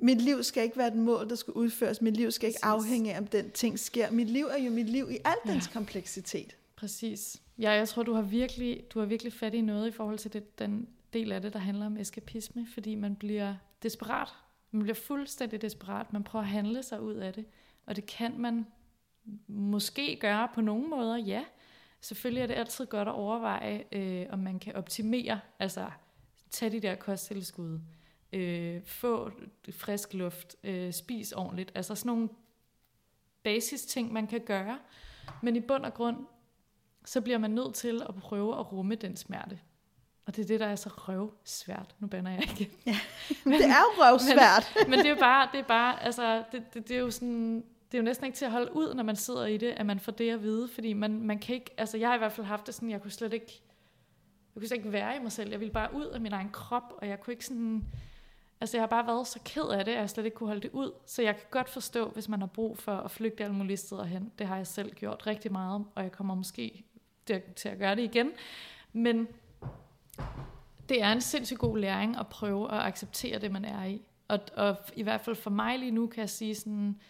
[0.00, 2.02] Mit liv skal ikke være et mål, der skal udføres.
[2.02, 2.84] Mit liv skal ikke Præcis.
[2.84, 4.10] afhænge af, om den ting sker.
[4.10, 5.52] Mit liv er jo mit liv i al ja.
[5.52, 6.56] dens kompleksitet.
[6.76, 7.36] Præcis.
[7.58, 10.32] Ja, jeg tror, du har virkelig, du har virkelig fat i noget i forhold til
[10.32, 14.28] det, den del af det, der handler om eskapisme, fordi man bliver desperat.
[14.70, 16.12] Man bliver fuldstændig desperat.
[16.12, 17.44] Man prøver at handle sig ud af det.
[17.86, 18.66] Og det kan man
[19.46, 21.44] måske gøre på nogle måder, ja.
[22.00, 25.90] Selvfølgelig er det altid godt at overveje, øh, om man kan optimere, altså
[26.50, 27.80] tage de der kosttilskud,
[28.32, 29.30] øh, få
[29.72, 31.72] frisk luft, øh, spis ordentligt.
[31.74, 32.28] Altså sådan nogle
[33.42, 34.78] basis ting, man kan gøre.
[35.42, 36.16] Men i bund og grund,
[37.04, 39.60] så bliver man nødt til at prøve at rumme den smerte.
[40.26, 41.94] Og det er det, der er så røvsvært.
[41.98, 42.70] Nu bander jeg ikke.
[42.86, 42.96] Ja,
[43.44, 44.72] men, det er jo røvsvært.
[44.80, 47.64] men, men det er bare, det er bare, altså, det, det, det er jo sådan,
[47.92, 49.86] det er jo næsten ikke til at holde ud, når man sidder i det, at
[49.86, 52.32] man får det at vide, fordi man, man kan ikke, altså jeg har i hvert
[52.32, 53.62] fald haft det sådan, jeg kunne slet ikke,
[54.54, 55.50] jeg kunne slet ikke være i mig selv.
[55.50, 57.84] Jeg ville bare ud af min egen krop, og jeg kunne ikke sådan,
[58.60, 60.60] Altså jeg har bare været så ked af det, at jeg slet ikke kunne holde
[60.60, 60.92] det ud.
[61.06, 64.04] Så jeg kan godt forstå, hvis man har brug for at flygte alle mulige steder
[64.04, 64.32] hen.
[64.38, 66.84] Det har jeg selv gjort rigtig meget, og jeg kommer måske
[67.56, 68.30] til at gøre det igen.
[68.92, 69.28] Men
[70.88, 74.02] det er en sindssygt god læring at prøve at acceptere det, man er i.
[74.28, 77.00] Og, og i hvert fald for mig lige nu kan jeg sige sådan,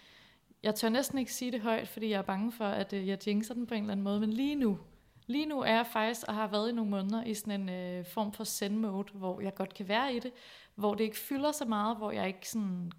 [0.63, 3.27] jeg tør næsten ikke sige det højt, fordi jeg er bange for, at øh, jeg
[3.27, 4.79] jinxer den på en eller anden måde, men lige nu,
[5.27, 8.07] lige nu er jeg faktisk, og har været i nogle måneder, i sådan en øh,
[8.07, 10.33] form for send-mode, hvor jeg godt kan være i det,
[10.75, 12.93] hvor det ikke fylder så meget, hvor jeg ikke sådan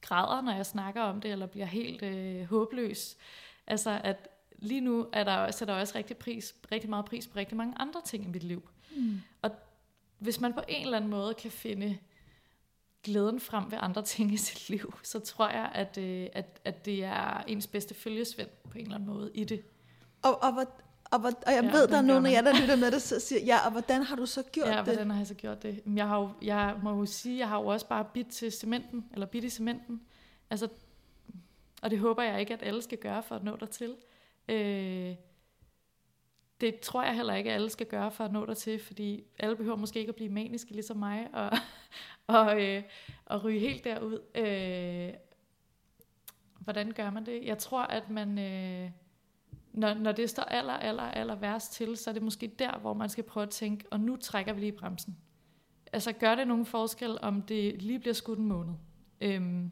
[0.00, 3.16] græder, når jeg snakker om det, eller bliver helt øh, håbløs.
[3.66, 7.38] Altså, at lige nu er der, sætter der også rigtig, pris, rigtig meget pris på
[7.38, 8.68] rigtig mange andre ting i mit liv.
[8.96, 9.20] Mm.
[9.42, 9.50] Og
[10.18, 11.98] hvis man på en eller anden måde kan finde
[13.08, 16.84] glæden frem ved andre ting i sit liv, så tror jeg, at, øh, at, at
[16.84, 19.62] det er ens bedste følgesvend på en eller anden måde i det.
[20.22, 20.52] Og, og,
[21.10, 22.98] og, hvor, og jeg ja, ved, der er nogen af jer, der lytter med, der
[22.98, 24.76] siger, ja, og hvordan har du så gjort ja, det?
[24.76, 25.80] Ja, hvordan har jeg så gjort det?
[25.96, 29.04] Jeg, har jo, jeg må jo sige, jeg har jo også bare bidt til cementen,
[29.12, 30.00] eller bidt i cementen.
[30.50, 30.68] Altså,
[31.82, 33.94] og det håber jeg ikke, at alle skal gøre for at nå dertil.
[34.48, 35.14] Øh,
[36.60, 39.56] det tror jeg heller ikke, at alle skal gøre for at nå dertil, fordi alle
[39.56, 41.50] behøver måske ikke at blive maniske ligesom mig, og,
[42.36, 42.82] og, øh,
[43.26, 44.20] og ryge helt derud.
[44.34, 45.14] Øh,
[46.60, 47.44] hvordan gør man det?
[47.44, 48.90] Jeg tror, at man, øh,
[49.72, 52.94] når, når det står aller, aller, aller værst til, så er det måske der, hvor
[52.94, 55.18] man skal prøve at tænke, og nu trækker vi lige bremsen.
[55.92, 58.74] Altså, gør det nogen forskel, om det lige bliver skudt en måned?
[59.20, 59.70] Øhm,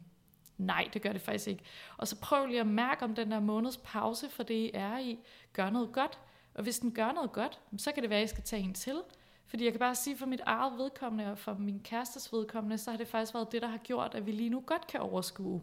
[0.57, 1.63] nej, det gør det faktisk ikke.
[1.97, 4.97] Og så prøv lige at mærke, om den der måneds pause for det, I er
[4.99, 5.19] i,
[5.53, 6.19] gør noget godt.
[6.57, 8.73] Og hvis den gør noget godt, så kan det være, at I skal tage en
[8.73, 9.01] til.
[9.45, 12.91] Fordi jeg kan bare sige, for mit eget vedkommende og for min kærestes vedkommende, så
[12.91, 15.61] har det faktisk været det, der har gjort, at vi lige nu godt kan overskue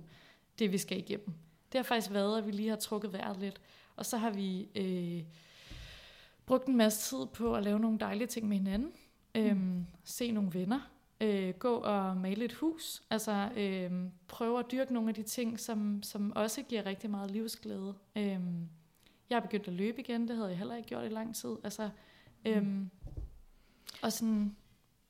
[0.59, 1.35] det, vi skal igennem.
[1.73, 3.61] Det har faktisk været, at vi lige har trukket vejret lidt.
[3.97, 5.25] Og så har vi øh,
[6.47, 8.93] brugt en masse tid på at lave nogle dejlige ting med hinanden.
[9.35, 9.87] Øhm, mm.
[10.05, 10.81] Se nogle venner.
[11.21, 13.03] Øh, gå og male et hus.
[13.11, 13.91] Altså øh,
[14.29, 17.95] prøve at dyrke nogle af de ting, som, som også giver rigtig meget livsglæde.
[18.17, 18.41] Øh,
[19.31, 20.29] jeg har begyndt at løbe igen.
[20.29, 21.57] Det havde jeg heller ikke gjort i lang tid.
[21.65, 21.91] Altså,
[22.45, 22.91] øh, mm.
[24.03, 24.57] Og sådan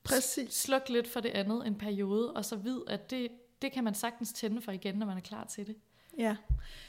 [0.04, 0.54] Præcis.
[0.54, 3.28] sluk lidt for det andet en periode, og så vid, at det,
[3.62, 5.76] det kan man sagtens tænde for igen, når man er klar til det.
[6.18, 6.36] Ja,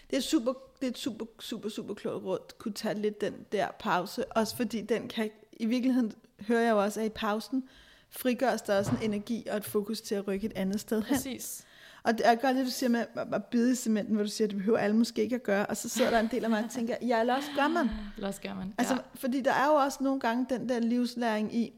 [0.10, 3.22] det er, super, det er et super, super, super klogt råd, at kunne tage lidt
[3.22, 6.14] den der pause, også fordi den kan, i virkeligheden
[6.48, 7.70] hører jeg jo også, at i pausen
[8.10, 11.16] frigøres der også en energi og et fokus til at rykke et andet sted hen.
[11.16, 11.66] Præcis.
[12.06, 14.48] Og det er godt, det du siger med at bide i cementen, hvor du siger,
[14.48, 16.50] at det behøver alle måske ikke at gøre, og så sidder der en del af
[16.50, 17.90] mig og tænker, ja, lad os gør man.
[18.18, 19.00] Lad os gør man, Altså, ja.
[19.16, 21.74] fordi der er jo også nogle gange den der livslæring i,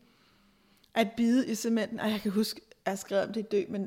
[0.94, 3.64] at bide i cementen, og jeg kan huske, jeg har skrevet om det i dø,
[3.70, 3.82] men,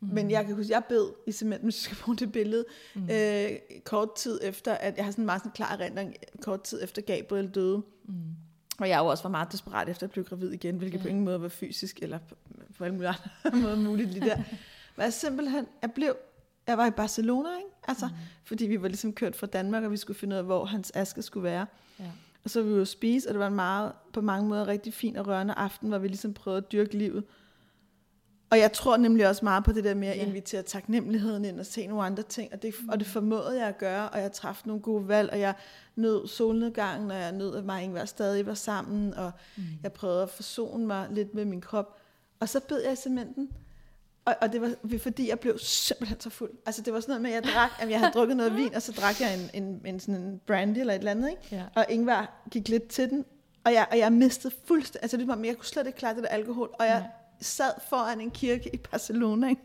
[0.00, 0.08] mm.
[0.12, 3.08] men jeg kan huske, jeg bed i cementen, hvis jeg skal bruge det billede, mm.
[3.10, 3.50] øh,
[3.84, 7.02] kort tid efter, at jeg har sådan en meget sådan klar erindring, kort tid efter
[7.02, 7.82] Gabriel døde.
[8.04, 8.14] Mm.
[8.78, 11.02] Og jeg jo også var meget desperat efter at blive gravid igen, hvilket ja.
[11.02, 12.34] på ingen måde var fysisk, eller på,
[12.78, 13.08] på alle mulige
[13.44, 14.38] andre måder muligt lige der.
[15.02, 16.16] Men jeg simpelthen, jeg blev,
[16.66, 17.70] jeg var i Barcelona, ikke?
[17.88, 18.12] Altså, mm.
[18.44, 20.92] fordi vi var ligesom kørt fra Danmark, og vi skulle finde ud af, hvor hans
[20.94, 21.66] aske skulle være.
[22.00, 22.10] Ja.
[22.44, 25.16] Og så vi jo spise, og det var en meget, på mange måder rigtig fin
[25.16, 27.24] og rørende aften, hvor vi ligesom prøvede at dyrke livet.
[28.50, 31.66] Og jeg tror nemlig også meget på det der med at invitere taknemmeligheden ind og
[31.66, 34.68] se nogle andre ting, og det, og det formåede jeg at gøre, og jeg træffede
[34.68, 35.54] nogle gode valg, og jeg
[35.96, 39.62] nød solnedgangen, og jeg nød, at mig og Ingvar stadig var sammen, og mm.
[39.82, 41.98] jeg prøvede at forsone mig lidt med min krop.
[42.40, 43.50] Og så bed jeg i cementen,
[44.24, 46.50] og, og det var fordi, jeg blev simpelthen så fuld.
[46.66, 48.74] Altså det var sådan noget med, at jeg drak, at jeg havde drukket noget vin,
[48.74, 51.42] og så drak jeg en, en, en, sådan en brandy eller et eller andet, ikke?
[51.52, 51.62] Ja.
[51.74, 53.24] Og Ingvar gik lidt til den,
[53.64, 56.14] og jeg, og jeg mistede fuldstændig, altså det var, men jeg kunne slet ikke klare
[56.14, 57.10] det der alkohol, og jeg, ja
[57.42, 59.62] sad foran en kirke i Barcelona, ikke?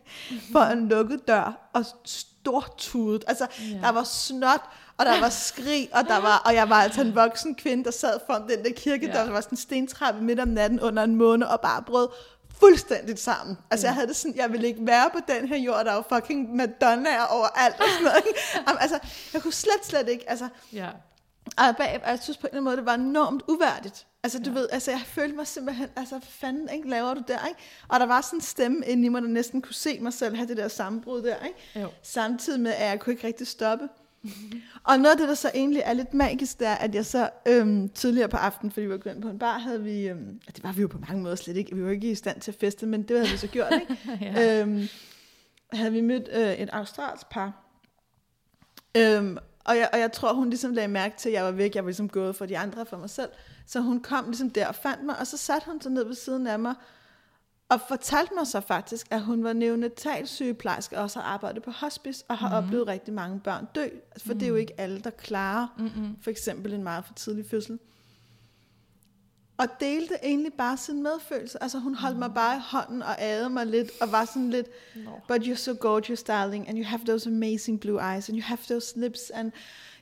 [0.52, 3.24] for en lukket dør, og stortudet.
[3.28, 3.82] Altså, yeah.
[3.82, 4.62] der var snot,
[4.98, 7.92] og der var skrig, og, der var, og jeg var altså en voksen kvinde, der
[7.92, 9.16] sad foran den der kirke, yeah.
[9.16, 12.08] der var sådan en stentrappe midt om natten under en måned, og bare brød
[12.60, 13.58] fuldstændigt sammen.
[13.72, 13.90] Altså, yeah.
[13.92, 16.56] jeg havde det sådan, jeg ville ikke være på den her jord, der var fucking
[16.56, 18.24] Madonna overalt, og sådan noget.
[18.28, 18.40] Ikke?
[18.82, 19.00] altså,
[19.34, 20.48] jeg kunne slet, slet ikke, altså...
[20.74, 20.94] Yeah.
[21.58, 24.08] Og bag, jeg synes på en eller anden måde, det var enormt uværdigt.
[24.24, 24.60] Altså, du ja.
[24.60, 27.60] ved, altså, jeg følte mig simpelthen, altså, hvad fanden, ikke, laver du der, ikke?
[27.88, 30.36] Og der var sådan en stemme inde i mig, der næsten kunne se mig selv
[30.36, 31.80] have det der sammenbrud der, ikke?
[31.80, 31.90] Jo.
[32.04, 33.88] Samtidig med, at jeg kunne ikke rigtig stoppe.
[34.84, 37.30] Og noget af det, der så egentlig er lidt magisk, det er, at jeg så
[37.48, 40.64] øhm, tidligere på aftenen, fordi vi var gået på en bar, havde vi, øhm, det
[40.64, 42.58] var vi jo på mange måder slet ikke, vi var ikke i stand til at
[42.60, 43.98] feste, men det havde vi så gjort, ikke?
[44.36, 44.62] ja.
[44.62, 44.88] øhm,
[45.74, 47.64] havde vi mødt øh, et australsk par,
[48.98, 51.76] øhm, og, jeg, og jeg tror, hun ligesom lagde mærke til, at jeg var væk,
[51.76, 53.30] jeg var ligesom gået for de andre for mig selv,
[53.66, 56.16] så hun kom ligesom der og fandt mig, og så satte hun sig ned ved
[56.16, 56.76] siden af mig,
[57.70, 62.26] og fortalte mig så faktisk, at hun var neonatalsygeplejerske og også har arbejdet på hospice,
[62.28, 62.66] og har mm.
[62.66, 63.88] oplevet rigtig mange børn dø.
[64.18, 64.40] For mm.
[64.40, 64.60] det er jo mhm.
[64.60, 66.18] ikke alle, der klarer mm-hmm.
[66.22, 67.80] for eksempel en meget for tidlig fødsel.
[69.58, 71.64] Og delte egentlig bare sin medfølelse.
[71.64, 72.20] Altså hun holdt mm.
[72.20, 75.12] mig bare i hånden og adede mig lidt, og var sådan lidt, no.
[75.28, 78.60] but you're so gorgeous, darling, and you have those amazing blue eyes, and you have
[78.70, 79.52] those lips, and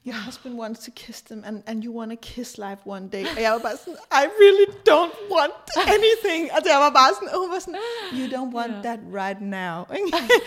[0.06, 3.26] your husband wants to kiss them, and, and you want to kiss life one day.
[3.36, 6.52] Og jeg var bare sådan, I really don't want anything.
[6.52, 7.80] Og jeg var bare sådan, var sådan,
[8.14, 8.84] you don't want yeah.
[8.84, 9.78] that right now.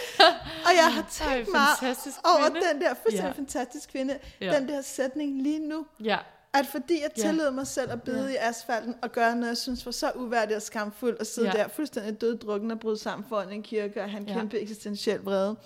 [0.66, 1.66] og jeg har tænkt mig
[2.24, 3.36] over den der fuldstændig yeah.
[3.36, 4.56] fantastisk kvinde, yeah.
[4.56, 5.86] den der sætning lige nu.
[6.02, 6.18] Yeah.
[6.54, 7.54] At fordi jeg tillod yeah.
[7.54, 8.32] mig selv at bide yeah.
[8.32, 11.58] i asfalten og gøre noget, jeg synes var så uværdigt og skamfuldt, og sidde yeah.
[11.58, 14.38] der fuldstændig døddrukken og bryde sammen foran en kirke og have en yeah.
[14.38, 15.56] kæmpe eksistentiel vrede.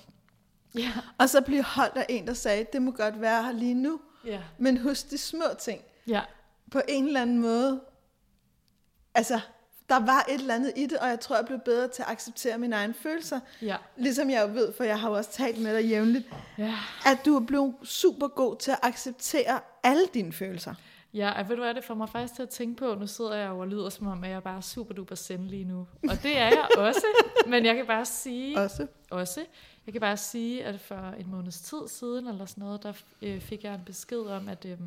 [0.75, 0.93] Ja.
[1.19, 4.01] Og så blive holdt af en, der sagde, det må godt være her lige nu.
[4.25, 4.41] Ja.
[4.59, 5.81] Men husk de små ting.
[6.07, 6.21] Ja.
[6.71, 7.81] På en eller anden måde.
[9.15, 9.41] Altså,
[9.89, 12.09] der var et eller andet i det, og jeg tror, jeg blev bedre til at
[12.09, 13.41] acceptere mine egne følelser.
[13.63, 13.77] Ja.
[13.97, 16.75] Ligesom jeg jo ved, for jeg har jo også talt med dig jævnligt, ja.
[17.07, 20.75] at du er blevet super god til at acceptere alle dine følelser.
[21.15, 23.35] Ja, og ved du hvad, det får mig faktisk til at tænke på, nu sidder
[23.35, 25.89] jeg og lyder som om, at jeg er bare super duper send lige nu.
[26.09, 27.07] Og det er jeg også,
[27.51, 28.61] men jeg kan bare sige...
[28.61, 28.87] Også?
[29.11, 29.47] Også.
[29.87, 33.41] Jeg kan bare sige, at for en måneds tid siden, eller sådan noget, der øh,
[33.41, 34.79] fik jeg en besked om, at øh,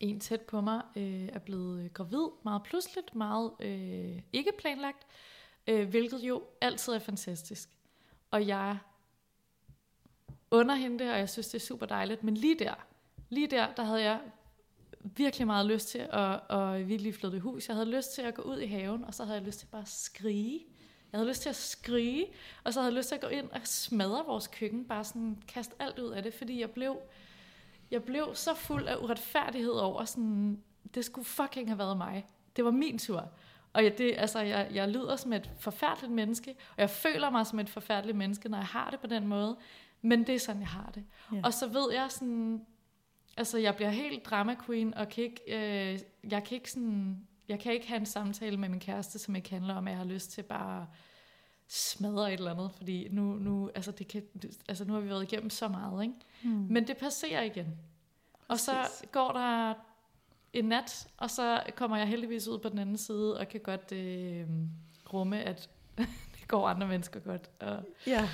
[0.00, 5.06] en tæt på mig øh, er blevet øh, gravid meget pludseligt, meget øh, ikke planlagt,
[5.66, 7.68] øh, hvilket jo altid er fantastisk.
[8.30, 8.78] Og jeg
[10.50, 12.24] under hende det, og jeg synes, det er super dejligt.
[12.24, 12.74] Men lige der,
[13.28, 14.20] lige der, der havde jeg
[15.16, 17.68] virkelig meget lyst til at, at virkelig flytte i hus.
[17.68, 19.66] Jeg havde lyst til at gå ud i haven, og så havde jeg lyst til
[19.66, 20.60] bare at skrige.
[21.12, 22.26] Jeg havde lyst til at skrige,
[22.64, 25.42] og så havde jeg lyst til at gå ind og smadre vores køkken, bare sådan
[25.48, 26.98] kaste alt ud af det, fordi jeg blev,
[27.90, 30.62] jeg blev så fuld af uretfærdighed over sådan,
[30.94, 32.26] det skulle fucking have været mig.
[32.56, 33.28] Det var min tur.
[33.72, 37.46] Og jeg, det, altså, jeg, jeg lyder som et forfærdeligt menneske, og jeg føler mig
[37.46, 39.56] som et forfærdeligt menneske, når jeg har det på den måde.
[40.02, 41.04] Men det er sådan, jeg har det.
[41.32, 41.40] Ja.
[41.44, 42.66] Og så ved jeg sådan,
[43.36, 45.98] altså jeg bliver helt drama queen, og kan ikke, øh,
[46.30, 49.50] jeg kan ikke sådan, jeg kan ikke have en samtale med min kæreste, som ikke
[49.50, 50.86] handler om, at jeg har lyst til bare
[51.68, 54.22] smadre et eller andet, fordi nu, nu, altså det kan,
[54.68, 56.14] altså nu har vi været igennem så meget, ikke?
[56.42, 56.66] Mm.
[56.70, 57.78] Men det passerer igen.
[58.48, 59.74] Og så går der
[60.52, 63.92] en nat, og så kommer jeg heldigvis ud på den anden side, og kan godt
[63.92, 64.46] øh,
[65.12, 65.70] rumme, at
[66.40, 67.50] det går andre mennesker godt.
[67.60, 68.28] Og, ja.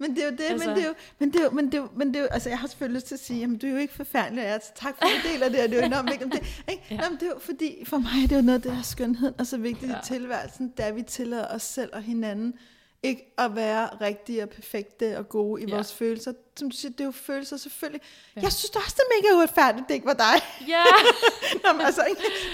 [0.00, 1.66] Men det er jo det, altså, men det er jo, men det er jo, men
[1.66, 3.40] det er jo, men det er jo, altså jeg har selvfølgelig lyst til at sige,
[3.40, 5.76] jamen du er jo ikke forfærdelig, altså tak for en del af det, og det
[5.76, 6.32] er jo enormt vigtigt.
[6.32, 6.82] Det, ikke?
[6.90, 6.98] Ja.
[7.02, 9.32] Jamen, det er jo fordi, for mig er det jo noget af det her skønhed,
[9.38, 9.98] og så vigtigt ja.
[9.98, 12.54] i tilværelsen, da vi tillader os selv og hinanden,
[13.02, 15.74] ikke at være rigtige og perfekte og gode i ja.
[15.74, 16.32] vores følelser.
[16.56, 18.00] Som du siger, det er jo følelser selvfølgelig.
[18.36, 18.40] Ja.
[18.40, 20.66] Jeg synes også, det er mega uretfærdigt, det ikke var dig.
[20.68, 20.84] Ja.
[21.64, 22.04] Nå, men altså,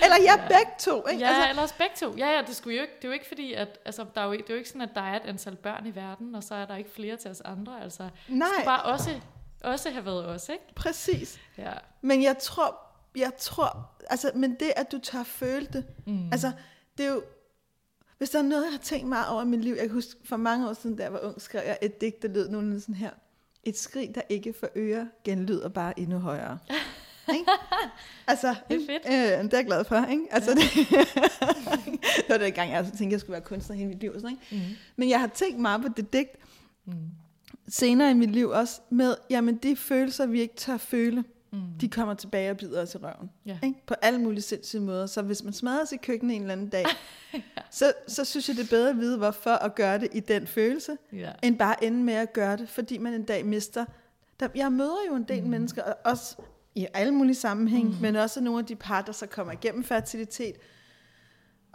[0.03, 0.59] eller jeg ja.
[0.59, 1.07] begge to.
[1.09, 1.25] Ikke?
[1.25, 2.15] Ja, altså, eller os begge to.
[2.19, 4.25] Ja, ja, det, skulle jo ikke, det er jo ikke fordi, at altså, der er
[4.25, 6.43] jo, det er jo ikke sådan, at der er et antal børn i verden, og
[6.43, 7.83] så er der ikke flere til os andre.
[7.83, 8.47] Altså, Nej.
[8.47, 9.21] Det skulle bare også,
[9.65, 10.65] også have været os, ikke?
[10.75, 11.41] Præcis.
[11.59, 11.73] Ja.
[12.03, 12.79] Men jeg tror,
[13.17, 16.33] jeg tror, altså, men det, at du tør føle det, mm.
[16.33, 16.53] altså,
[16.99, 17.23] det er jo,
[18.19, 20.21] hvis der er noget, jeg har tænkt meget over i mit liv, jeg kan huske
[20.25, 22.81] for mange år siden, da jeg var ung, skrev jeg et digt, der lød nogenlunde
[22.81, 23.11] sådan her.
[23.65, 26.59] Et skrig, der ikke for øre, genlyder bare endnu højere.
[27.35, 27.51] ikke?
[28.27, 29.07] Altså, det er fedt.
[29.07, 30.07] Øh, det er jeg glad for.
[30.11, 30.27] Ikke?
[30.31, 30.57] Altså, ja.
[30.57, 30.89] det,
[32.17, 34.13] det var det gang, jeg tænkte, jeg skulle være kunstner hele mit liv.
[34.15, 34.67] Sådan, ikke?
[34.67, 34.77] Mm.
[34.97, 36.37] Men jeg har tænkt meget på det digt,
[36.85, 36.95] mm.
[37.69, 41.27] senere i mit liv også, med, jamen de følelser, vi ikke tør føle, mm.
[41.81, 43.31] De kommer tilbage og bider os i røven.
[43.47, 43.59] Ja.
[43.63, 43.83] Ikke?
[43.87, 45.07] På alle mulige sindssyge måder.
[45.07, 46.85] Så hvis man smadrer sig i køkkenet en eller anden dag,
[47.35, 47.41] ja.
[47.71, 50.47] så, så synes jeg, det er bedre at vide, hvorfor at gøre det i den
[50.47, 51.33] følelse, ja.
[51.43, 53.85] end bare ende med at gøre det, fordi man en dag mister.
[54.41, 55.51] Der, jeg møder jo en del mm.
[55.51, 56.37] mennesker, også
[56.75, 57.97] i alle mulige sammenhæng, mm.
[58.01, 60.57] men også nogle af de par, der så kommer igennem fertilitet,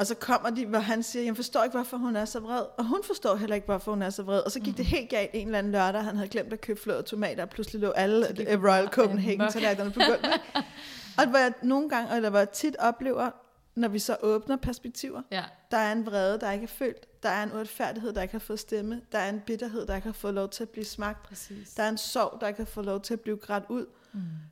[0.01, 2.63] og så kommer de, hvor han siger, jeg forstår ikke, hvorfor hun er så vred.
[2.77, 4.39] Og hun forstår heller ikke, hvorfor hun er så vred.
[4.39, 4.77] Og så gik mm.
[4.77, 7.49] det helt galt en eller anden lørdag, han havde glemt at købe flåede tomater, og
[7.49, 8.27] pludselig lå alle
[8.67, 10.41] Royal Copenhagen tallerkenerne på gulvet.
[11.19, 13.31] og hvor jeg nogle gange, eller hvor jeg tit oplever,
[13.75, 15.43] når vi så åbner perspektiver, ja.
[15.71, 17.23] der er en vrede, der ikke er følt.
[17.23, 19.01] Der er en uretfærdighed, der ikke har fået stemme.
[19.11, 21.23] Der er en bitterhed, der ikke har fået lov til at blive smagt.
[21.23, 21.73] Præcis.
[21.73, 23.85] Der er en sorg, der ikke har fået lov til at blive grædt ud.
[23.85, 23.91] Mm.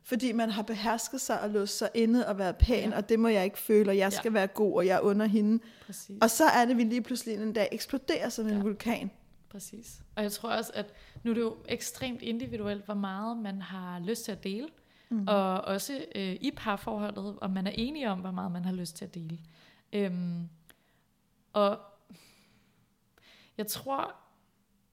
[0.04, 2.96] Fordi man har behersket sig og låst sig inde og været pæn, ja.
[2.96, 4.32] og det må jeg ikke føle, og jeg skal ja.
[4.32, 5.62] være god, og jeg er under hende.
[5.86, 6.18] Præcis.
[6.22, 8.54] Og så er det, vi lige pludselig en dag eksploderer som ja.
[8.54, 9.10] en vulkan.
[9.48, 10.00] Præcis.
[10.16, 10.92] Og jeg tror også, at
[11.22, 14.68] nu er det jo ekstremt individuelt, hvor meget man har lyst til at dele.
[15.08, 15.28] Mm.
[15.28, 18.96] Og også øh, i parforholdet, om man er enige om, hvor meget man har lyst
[18.96, 19.38] til at dele.
[19.92, 20.48] Øhm,
[21.52, 21.78] og
[23.58, 24.14] jeg tror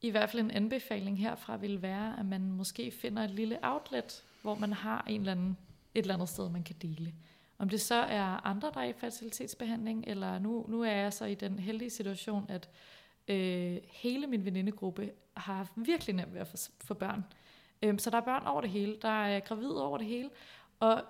[0.01, 4.23] i hvert fald en anbefaling herfra vil være, at man måske finder et lille outlet
[4.41, 5.57] hvor man har en eller anden,
[5.95, 7.13] et eller andet sted, man kan dele.
[7.57, 11.25] Om det så er andre, der er i facilitetsbehandling, eller nu, nu er jeg så
[11.25, 12.69] i den heldige situation, at
[13.27, 17.23] øh, hele min venindegruppe har haft virkelig nemt ved at få, få børn.
[17.81, 20.29] Øhm, så der er børn over det hele, der er gravide over det hele,
[20.79, 21.03] og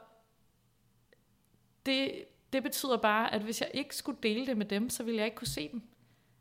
[1.85, 5.17] det, det betyder bare, at hvis jeg ikke skulle dele det med dem, så ville
[5.17, 5.81] jeg ikke kunne se dem.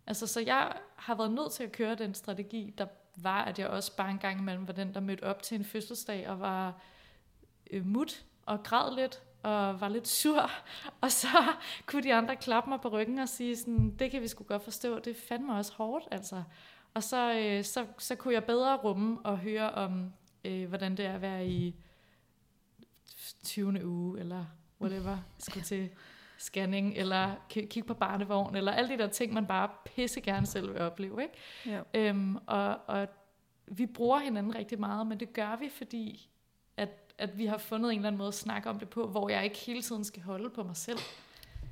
[0.07, 3.69] Altså, så jeg har været nødt til at køre den strategi, der var, at jeg
[3.69, 6.81] også bare en gang imellem var den, der mødte op til en fødselsdag og var
[7.71, 10.51] øh, mut og græd lidt og var lidt sur.
[11.03, 11.29] Og så
[11.87, 14.65] kunne de andre klappe mig på ryggen og sige sådan, det kan vi sgu godt
[14.65, 16.43] forstå, det fandme også hårdt, altså.
[16.95, 20.13] Og så, øh, så, så kunne jeg bedre rumme og høre om,
[20.45, 21.75] øh, hvordan det er at være i
[23.45, 23.87] 20.
[23.87, 24.45] uge, eller
[24.81, 25.91] whatever, skulle til
[26.39, 30.73] scanning, eller kigge på barnevogn, eller alle de der ting, man bare pisse gerne selv
[30.73, 31.23] vil opleve.
[31.23, 31.35] Ikke?
[31.67, 31.81] Ja.
[31.95, 33.09] Øhm, og, og
[33.67, 36.29] vi bruger hinanden rigtig meget, men det gør vi, fordi
[36.77, 39.29] at, at vi har fundet en eller anden måde at snakke om det på, hvor
[39.29, 40.99] jeg ikke hele tiden skal holde på mig selv.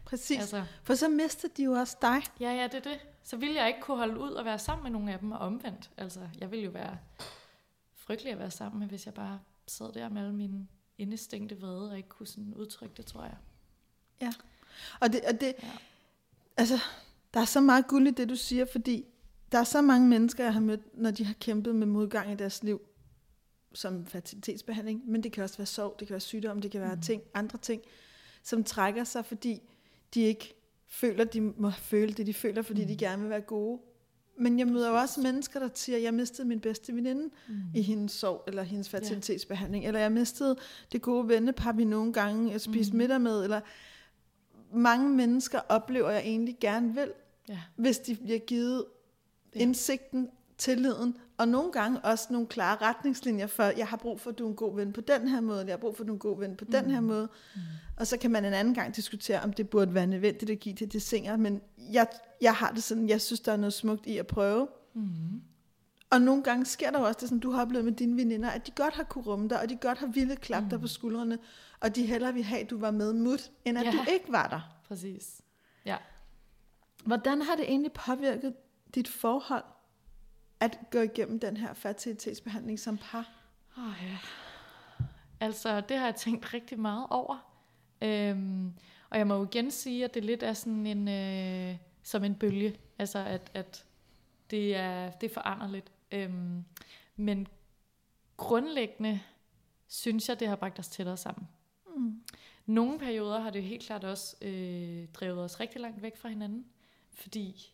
[0.04, 2.22] Præcis, altså, for så mister de jo også dig.
[2.40, 3.06] Ja, ja, det er det.
[3.22, 5.38] Så ville jeg ikke kunne holde ud og være sammen med nogle af dem, og
[5.38, 5.90] omvendt.
[5.96, 6.98] Altså, jeg ville jo være
[7.94, 11.90] frygtelig at være sammen med, hvis jeg bare sad der med alle mine indestængte vrede,
[11.90, 13.36] og ikke kunne sådan udtrykke det, tror jeg.
[14.20, 14.32] Ja.
[15.00, 15.68] Og det, og det ja.
[16.56, 16.78] altså,
[17.34, 19.04] der er så meget guld i det, du siger, fordi
[19.52, 22.34] der er så mange mennesker, jeg har mødt, når de har kæmpet med modgang i
[22.34, 22.80] deres liv,
[23.72, 26.94] som fertilitetsbehandling, men det kan også være sorg, det kan være sygdom, det kan være
[26.94, 27.00] mm.
[27.00, 27.82] ting, andre ting,
[28.42, 29.62] som trækker sig, fordi
[30.14, 30.54] de ikke
[30.88, 32.88] føler, de må føle det, de føler, fordi mm.
[32.88, 33.80] de gerne vil være gode.
[34.38, 37.54] Men jeg møder jo også mennesker, der siger, jeg mistede min bedste veninde Mm.
[37.74, 40.56] i hendes sorg, eller hendes fertilitetsbehandling, eller jeg mistede
[40.92, 42.98] det gode vennepar, vi nogle gange spiste Mm.
[42.98, 43.60] middag med, eller
[44.74, 47.12] mange mennesker oplever, jeg egentlig gerne vil,
[47.48, 47.58] Ja.
[47.76, 48.84] hvis de bliver givet
[49.54, 49.60] Ja.
[49.60, 54.38] indsigten, tilliden, og nogle gange også nogle klare retningslinjer for, jeg har brug for, at
[54.38, 56.08] du er en god ven på den her måde, eller jeg har brug for, at
[56.08, 57.06] du er en god ven på den her Mm.
[57.06, 57.28] måde.
[57.96, 60.74] Og så kan man en anden gang diskutere, om det burde være nødvendigt at give
[60.74, 61.60] til de singer, men
[61.92, 62.06] jeg,
[62.40, 64.68] jeg har det sådan, jeg synes, der er noget smukt i at prøve.
[64.94, 65.02] Mm.
[66.14, 68.50] Og nogle gange sker der jo også det, som du har oplevet med dine veninder,
[68.50, 70.70] at de godt har kunne rumme dig, og de godt har ville klappe mm.
[70.70, 71.38] dig på skuldrene,
[71.80, 73.90] og de hellere vil have, at du var med mut, end at Ja.
[73.90, 74.60] du ikke var der.
[74.88, 75.40] Præcis.
[75.84, 75.96] Ja.
[77.04, 78.54] Hvordan har det egentlig påvirket
[78.94, 79.64] dit forhold,
[80.60, 83.30] at gå igennem den her fertilitetsbehandling som par?
[83.78, 84.18] Oh, ja.
[85.40, 87.54] Altså, det har jeg tænkt rigtig meget over.
[88.02, 88.72] Øhm,
[89.10, 92.34] og jeg må jo igen sige, at det lidt er sådan en, øh, som en
[92.34, 92.76] bølge.
[92.98, 93.84] Altså, at, at
[94.50, 95.93] det er, det er foranderligt.
[96.14, 96.64] Øhm,
[97.16, 97.46] men
[98.36, 99.20] grundlæggende
[99.86, 101.48] synes jeg, det har bragt os tættere sammen.
[101.96, 102.22] Mm.
[102.66, 106.66] Nogle perioder har det helt klart også øh, drevet os rigtig langt væk fra hinanden,
[107.12, 107.72] fordi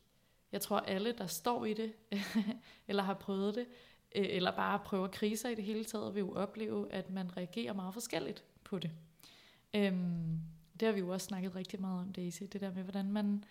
[0.52, 1.92] jeg tror alle, der står i det,
[2.88, 3.66] eller har prøvet det,
[4.14, 7.72] øh, eller bare prøver kriser i det hele taget, vil jo opleve, at man reagerer
[7.72, 8.90] meget forskelligt på det.
[9.74, 10.40] Øhm,
[10.80, 13.44] det har vi jo også snakket rigtig meget om, Daisy, det der med, hvordan man,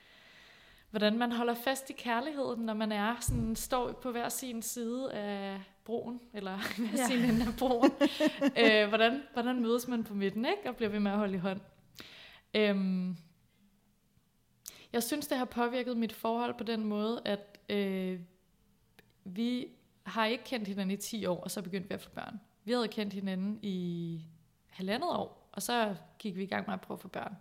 [0.89, 5.13] hvordan man holder fast i kærligheden, når man er sådan, står på hver sin side
[5.13, 6.57] af broen, eller
[6.89, 7.07] hver Ja.
[7.07, 7.91] sin ende af broen.
[8.57, 10.69] øh, hvordan, hvordan mødes man på midten, ikke?
[10.69, 11.61] Og bliver ved med at holde i hånd.
[12.53, 13.17] Øhm,
[14.93, 18.19] jeg synes, det har påvirket mit forhold på den måde, at øh,
[19.23, 19.67] vi
[20.03, 22.39] har ikke kendt hinanden i 10 år, og så begyndte vi at få børn.
[22.63, 24.21] Vi havde kendt hinanden i
[24.69, 27.35] halvandet år, og så gik vi i gang med at prøve at få børn.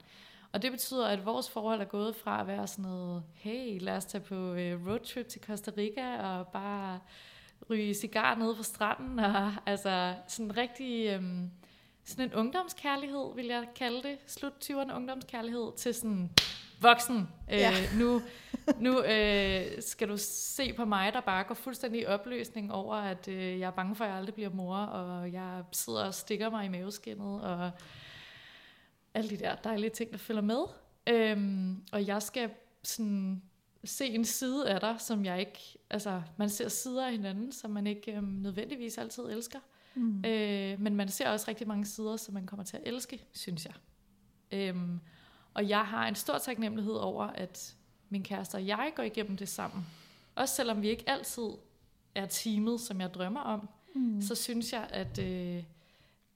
[0.53, 3.97] Og det betyder, at vores forhold er gået fra at være sådan noget, hey, lad
[3.97, 7.01] os tage på øh, roadtrip til Costa Rica, og bare
[7.71, 11.51] ryge cigar nede på stranden, og altså sådan rigtig, øhm,
[12.05, 16.31] sådan en ungdomskærlighed, vil jeg kalde det, slut 20'erne ungdomskærlighed, til sådan
[16.81, 17.29] voksen.
[17.53, 17.73] Øh, Ja.
[17.99, 18.23] Nu,
[18.81, 23.29] nu øh, skal du se på mig, der bare går fuldstændig i opløsning over, at
[23.29, 26.51] øh, jeg er bange for, at jeg aldrig bliver mor, og jeg sidder og stikker
[26.51, 27.71] mig i maveskinnet, og
[29.19, 30.63] alle de der dejlige ting, der følger med.
[31.09, 32.51] Øhm, og jeg skal
[32.83, 33.43] sådan
[33.85, 35.79] se en side af dig, som jeg ikke...
[35.91, 39.59] Altså, man ser sider af hinanden, som man ikke øhm, nødvendigvis altid elsker.
[39.95, 40.25] Mm.
[40.25, 43.65] Øh, men man ser også rigtig mange sider, som man kommer til at elske, synes
[43.65, 43.75] jeg.
[44.53, 45.01] Øhm,
[45.55, 47.77] og jeg har en stor taknemmelighed over, at
[48.09, 49.87] min kæreste og jeg går igennem det sammen.
[50.35, 51.49] Også selvom vi ikke altid
[52.15, 54.23] er teamet, som jeg drømmer om, Mm.
[54.23, 55.63] så synes jeg, at øh,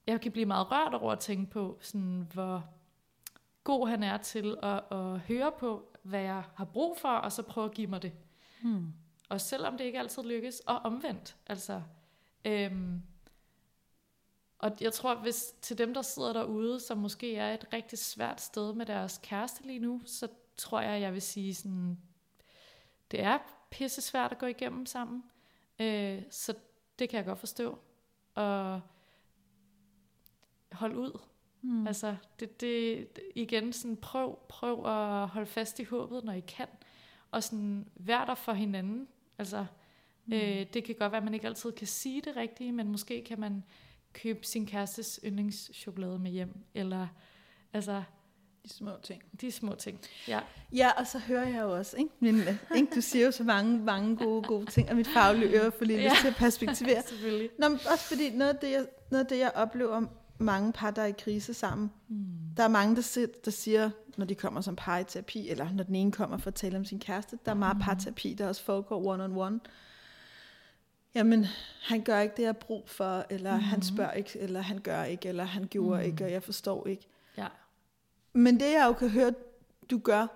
[0.07, 2.65] jeg kan blive meget rørt over at tænke på, sådan, hvor
[3.65, 7.43] god han er til at, at høre på, hvad jeg har brug for, og så
[7.43, 8.13] prøve at give mig det.
[8.63, 8.93] Mm.
[9.29, 11.37] Og selvom det ikke altid lykkes, og omvendt.
[11.47, 11.83] Altså,
[12.45, 13.03] øhm,
[14.59, 18.41] og jeg tror, hvis til dem, der sidder derude, som måske er et rigtig svært
[18.41, 21.99] sted med deres kæreste lige nu, så tror jeg, jeg vil sige sådan,
[23.11, 23.39] det er
[23.71, 25.25] pisse svært at gå igennem sammen.
[25.81, 26.55] Øh, så
[26.99, 27.79] det kan jeg godt forstå.
[28.35, 28.81] Og
[30.73, 31.19] hold ud.
[31.63, 31.87] Mm.
[31.87, 36.67] Altså, det, det, igen, sådan prøv, prøv at holde fast i håbet, når I kan.
[37.31, 39.09] Og sådan, vær der for hinanden.
[39.39, 39.67] Altså,
[40.27, 40.33] mm.
[40.33, 43.25] øh, det kan godt være, at man ikke altid kan sige det rigtige, men måske
[43.25, 43.63] kan man
[44.13, 46.55] købe sin kærestes yndlingschokolade med hjem.
[46.75, 47.07] Eller,
[47.73, 48.03] altså,
[48.65, 49.23] De små ting.
[49.41, 50.01] de små ting.
[50.29, 50.41] Ja,
[50.73, 52.11] Ja, og så hører jeg jo også, ikke?
[52.21, 52.95] Men, øh, ikke?
[52.95, 55.99] Du siger jo så mange, mange gode, gode ting, og mit faglige øre får lige
[56.05, 56.21] lyst Ja.
[56.21, 57.03] til at perspektivere.
[57.03, 57.51] selvfølgelig.
[57.59, 60.03] Nå, men også fordi noget af, det, jeg, noget af det, jeg oplever
[60.39, 62.17] mange par, der er i krise sammen, Mm.
[62.57, 65.73] der er mange, der, siger, der siger, når de kommer som par i terapi, eller
[65.73, 67.83] når den ene kommer for at tale om sin kæreste, der er meget Mhm.
[67.85, 69.59] parterapi, der også foregår one-on-one.
[71.15, 71.47] Jamen,
[71.83, 73.65] han gør ikke det, jeg har brug for, eller mm-hmm.
[73.69, 76.07] han spørger ikke, eller han gør ikke, eller han gjorde Mhm.
[76.11, 77.09] ikke, og jeg forstår ikke.
[77.37, 77.47] Ja.
[78.33, 79.35] Men det, jeg jo kan høre,
[79.91, 80.27] du gør,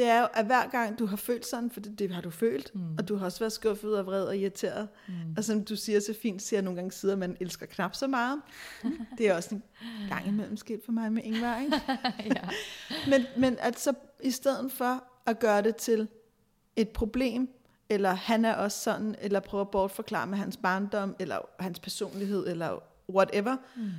[0.00, 2.30] det er jo, at hver gang du har følt sådan, for det, det har du
[2.30, 2.94] følt, Mm.
[2.98, 5.14] og du har også været skuffet og vred og irriteret, Mm.
[5.36, 8.06] og som du siger så fint, siger jeg nogle gange sider, man elsker knap så
[8.06, 8.40] meget.
[9.18, 9.62] Det er også en
[10.08, 11.80] gang imellem sket for mig med Ingvar, ikke?
[12.36, 12.48] ja.
[13.08, 13.92] Men, men at så
[14.22, 16.08] i stedet for at gøre det til
[16.76, 17.48] et problem,
[17.88, 22.46] eller han er også sådan, eller prøve at bortforklare med hans barndom, eller hans personlighed,
[22.48, 23.90] eller whatever, Mm.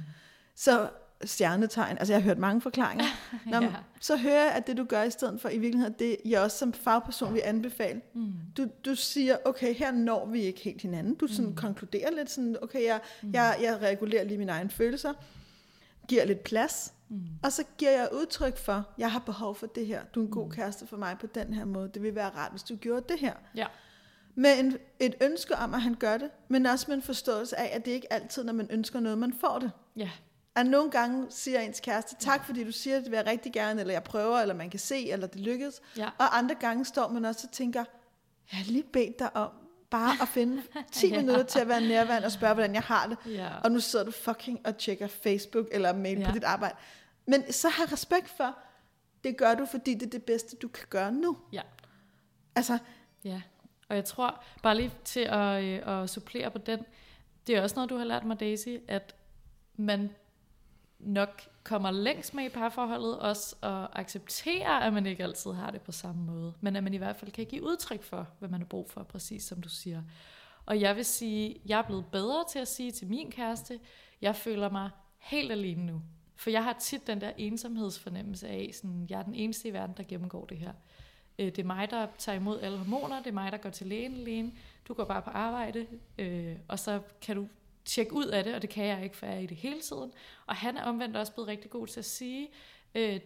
[0.55, 0.89] så
[1.23, 3.05] stjernetegn, altså jeg har hørt mange forklaringer,
[3.45, 3.73] Nå, ja.
[4.01, 6.57] så hører jeg, at det du gør i stedet for, i virkeligheden, det jeg også
[6.57, 8.01] som fagperson vil anbefale.
[8.13, 8.33] Mm.
[8.57, 11.15] Du, du siger, okay, her når vi ikke helt hinanden.
[11.15, 11.55] Du sådan Mm.
[11.55, 13.31] konkluderer lidt sådan, okay, jeg, Mm.
[13.33, 15.13] jeg, jeg regulerer lige mine egne følelser,
[16.07, 17.21] giver lidt plads, Mm.
[17.43, 20.01] og så giver jeg udtryk for, jeg har behov for det her.
[20.15, 20.51] Du er en god Mm.
[20.51, 21.89] kæreste for mig på den her måde.
[21.93, 23.33] Det vil være rart, hvis du gjorde det her.
[23.55, 23.65] Ja.
[24.35, 27.75] med en, et ønske om, at han gør det, men også med en forståelse af,
[27.75, 29.71] at det ikke altid, når man ønsker noget, man får det.
[29.95, 30.09] Ja,
[30.55, 33.79] At nogle gange siger ens kæreste, tak fordi du siger, det vil jeg rigtig gerne,
[33.81, 35.81] eller jeg prøver, eller man kan se, eller det lykkes.
[35.97, 37.79] ja, Og andre gange står man også og tænker,
[38.51, 39.49] jeg har lige bedt dig om
[39.89, 41.17] bare at finde 10 Ja.
[41.21, 43.17] minutter til at være nærværende og spørge, hvordan jeg har det.
[43.25, 43.49] ja.
[43.63, 46.19] Og nu sidder du fucking og tjekker Facebook eller mail.
[46.19, 46.25] Ja.
[46.25, 46.75] på dit arbejde.
[47.27, 48.57] Men så har respekt for,
[49.23, 51.37] det gør du, fordi det er det bedste, du kan gøre nu.
[51.53, 51.61] Ja.
[52.55, 52.77] Altså,
[53.23, 53.41] Ja,
[53.89, 56.79] og jeg tror, bare lige til at, øh, at supplere på den,
[57.47, 59.15] det er også noget, du har lært mig, Daisy, at
[59.75, 60.09] man
[61.03, 65.81] nok kommer længst med i parforholdet også at acceptere, at man ikke altid har det
[65.81, 68.59] på samme måde, men at man i hvert fald kan give udtryk for, hvad man
[68.59, 70.01] har brug for, præcis som du siger.
[70.65, 73.79] Og jeg vil sige, jeg er blevet bedre til at sige til min kæreste,
[74.21, 76.01] jeg føler mig helt alene nu.
[76.35, 79.95] For jeg har tit den der ensomhedsfornemmelse af, sådan, jeg er den eneste i verden,
[79.97, 80.73] der gennemgår det her.
[81.39, 83.87] Øh, det er mig, der tager imod alle hormoner, det er mig, der går til
[83.87, 84.51] lægen alene.
[84.87, 85.87] Du går bare på arbejde,
[86.17, 87.47] øh, og så kan du
[87.91, 89.81] tjekke ud af det, og det kan jeg ikke, for jeg er i det hele
[89.81, 90.11] tiden.
[90.45, 92.49] Og han er omvendt også blevet rigtig god til at sige,
[92.95, 93.19] øh,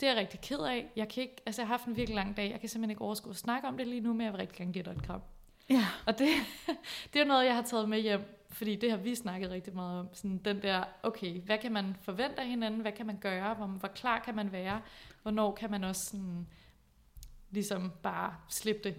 [0.00, 0.90] det er jeg rigtig ked af.
[0.96, 3.02] Jeg, kan ikke, altså jeg har haft en virkelig lang dag, jeg kan simpelthen ikke
[3.02, 5.02] overskue at snakke om det lige nu, men jeg vil rigtig gerne give dig et
[5.02, 5.22] kram.
[5.70, 5.86] ja.
[6.06, 6.28] Og det,
[7.12, 10.00] det er noget, jeg har taget med hjem, fordi det har vi snakket rigtig meget
[10.00, 10.08] om.
[10.12, 12.80] Sådan den der, okay, hvad kan man forvente af hinanden?
[12.80, 13.54] Hvad kan man gøre?
[13.54, 14.80] Hvor, hvor klar kan man være?
[15.22, 16.46] Hvornår kan man også sådan,
[17.50, 18.96] ligesom bare slippe det,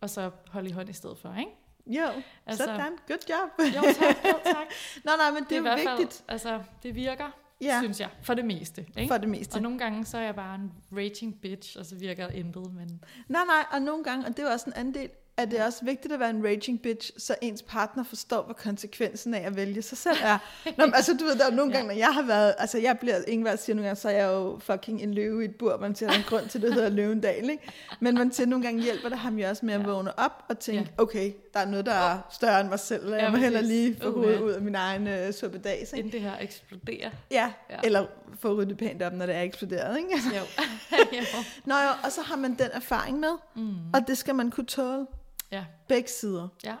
[0.00, 1.52] og så holde i hånd i stedet for, ikke?
[1.86, 2.06] Jo,
[2.46, 2.92] altså, sådan.
[3.08, 3.66] Good job.
[3.74, 4.66] Jo tak, jo tak.
[5.04, 7.30] Nå, nej, men det, Det er er vigtigt fald, altså, det virker,
[7.60, 8.86] ja, synes jeg, for det meste.
[8.96, 9.12] Ikke?
[9.12, 9.56] for det meste.
[9.56, 13.04] Og nogle gange, så er jeg bare en raging bitch, og så virker intet, men
[13.28, 15.64] Nej, nej, og nogle gange, og det er også en anden del, at det er
[15.66, 19.56] også vigtigt at være en raging bitch, så ens partner forstår, hvad konsekvensen af at
[19.56, 20.38] vælge sig selv er.
[20.78, 21.76] Nå, men, altså, du ved, der er nogle Ja.
[21.78, 24.26] gange, når jeg har været, altså jeg bliver, Ingvar siger nogle gange, så er jeg
[24.32, 26.74] jo fucking en løve i et bur, man siger, der er en grund til, det
[26.74, 27.62] hedder løvendal, ikke?
[28.00, 29.86] Men man siger, nogle gange hjælper det ham jo også med at Ja.
[29.86, 31.02] vågne op og tænke, Ja.
[31.02, 33.58] okay, der er noget, der er større end mig selv, og jeg Ja, må heller
[33.60, 33.70] præcis.
[33.72, 35.96] lige få Uh, hovedet ud af min egen øh, suppedags, ikke?
[35.98, 37.10] inden det her eksploderer.
[37.30, 37.76] Ja, Ja.
[37.84, 38.06] eller
[38.40, 40.10] få ryddet pænt op, når det er eksploderet, ikke?
[40.36, 40.42] Jo.
[41.18, 41.22] jo.
[41.64, 43.74] Nå jo, og så har man den erfaring med, Mm.
[43.94, 45.06] og det skal man kunne tåle.
[45.52, 45.64] Ja.
[45.88, 46.48] Begge sider.
[46.64, 46.76] Ja,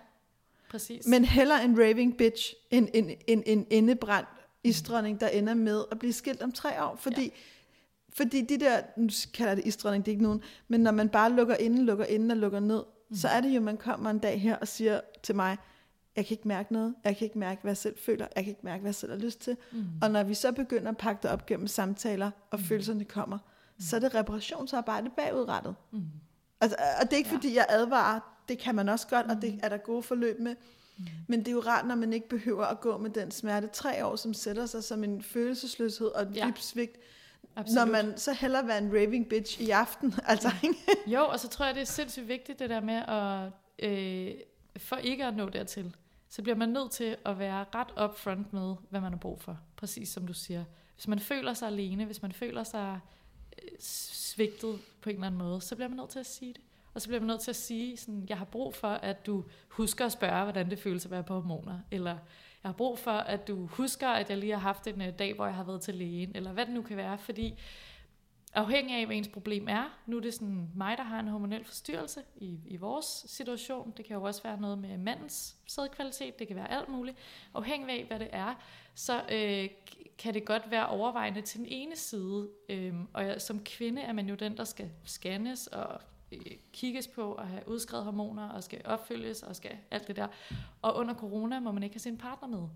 [0.70, 1.06] præcis.
[1.06, 4.28] Men heller en raving bitch, end en, en, en indebrændt
[4.64, 6.96] isdronning, der ender med at blive skilt om tre år.
[6.96, 7.30] Fordi, ja.
[8.14, 11.32] fordi de der, nu kalder det isdronning, det er ikke nogen, men når man bare
[11.32, 13.16] lukker inden, lukker inden og lukker ned, mm.
[13.16, 15.56] så er det jo, man kommer en dag her og siger til mig,
[16.16, 18.50] jeg kan ikke mærke noget, jeg kan ikke mærke, hvad jeg selv føler, jeg kan
[18.50, 19.56] ikke mærke, hvad jeg selv har lyst til.
[19.72, 19.84] Mm.
[20.02, 22.64] Og når vi så begynder at pakke det op gennem samtaler, og mm.
[22.64, 23.38] følelserne kommer,
[23.80, 25.74] så er det reparationsarbejde bagudrettet.
[25.92, 26.02] Mm.
[26.60, 27.36] Altså, og det er ikke Ja.
[27.36, 30.56] fordi, jeg advarer, det kan man også godt, og det er der gode forløb med.
[31.28, 34.06] Men det er jo rart, når man ikke behøver at gå med den smerte tre
[34.06, 36.46] år, som sætter sig som en følelsesløshed og et Ja.
[36.48, 36.96] dybt svigt,
[37.56, 37.86] Absolut.
[37.88, 40.14] når man så hellere være en raving bitch i aften.
[40.26, 40.76] Altså, ikke?
[41.06, 43.50] Jo, og så tror jeg, det er sindssygt vigtigt, det der med at,
[43.90, 44.34] øh,
[44.76, 45.94] for ikke at nå dertil,
[46.28, 49.58] så bliver man nødt til at være ret upfront med, hvad man har brug for.
[49.76, 50.64] Præcis som du siger.
[50.94, 53.00] Hvis man føler sig alene, hvis man føler sig
[53.62, 56.60] øh, svigtet på en eller anden måde, så bliver man nødt til at sige det.
[56.96, 59.44] Og så bliver man nødt til at sige, sådan, jeg har brug for, at du
[59.68, 61.78] husker at spørge, hvordan det føles at være på hormoner.
[61.90, 62.10] Eller
[62.62, 65.34] jeg har brug for, at du husker, at jeg lige har haft en øh, dag,
[65.34, 66.32] hvor jeg har været til lægen.
[66.34, 67.18] Eller hvad det nu kan være.
[67.18, 67.58] Fordi
[68.54, 69.98] afhængig af, hvad ens problem er.
[70.06, 73.94] Nu er det sådan mig, der har en hormonel forstyrrelse i, i vores situation.
[73.96, 76.38] Det kan jo også være noget med mandens sædkvalitet.
[76.38, 77.16] Det kan være alt muligt.
[77.54, 78.54] Afhængig af, hvad det er,
[78.94, 79.68] så øh,
[80.18, 82.48] kan det godt være overvejende til den ene side.
[82.68, 86.00] øh, og jeg, som kvinde er man jo den, der skal scannes og
[86.32, 86.40] øh,
[86.72, 90.26] kigges på og have udskrevet hormoner og skal opfølges og skal alt det der.
[90.82, 92.68] Og under corona må man ikke have sin partner med.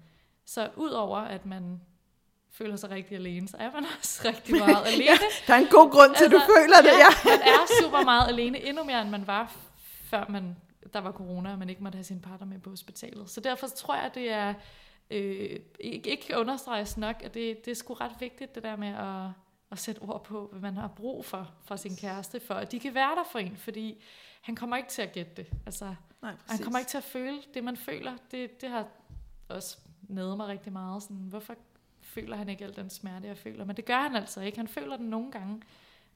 [0.44, 1.80] Så udover at man
[2.52, 5.26] føler sig rigtig alene, så er man også rigtig meget alene.
[5.46, 6.98] der er en god grund til, at du Altså, føler det.
[6.98, 7.10] Ja.
[7.30, 9.56] man er super meget alene, endnu mere end man var,
[10.10, 10.56] før man,
[10.92, 13.30] der var corona, og man ikke måtte have sin partner med på hospitalet.
[13.30, 14.54] Så derfor tror jeg, at det er
[15.10, 18.88] øh, ikke, ikke understreges nok, at det, det er sgu ret vigtigt, det der med
[18.88, 19.30] at,
[19.70, 22.80] at sætte ord på, hvad man har brug for fra sin kæreste, for at de
[22.80, 24.02] kan være der for en, fordi
[24.40, 25.46] han kommer ikke til at gætte det.
[25.66, 28.16] Altså, Nej, han kommer ikke til at føle det, man føler.
[28.30, 28.86] Det, det har
[29.48, 31.02] også nede mig rigtig meget.
[31.02, 31.54] Sådan, hvorfor
[32.00, 33.64] føler han ikke al den smerte, jeg føler?
[33.64, 34.58] Men det gør han altså ikke.
[34.58, 35.62] Han føler den nogle gange,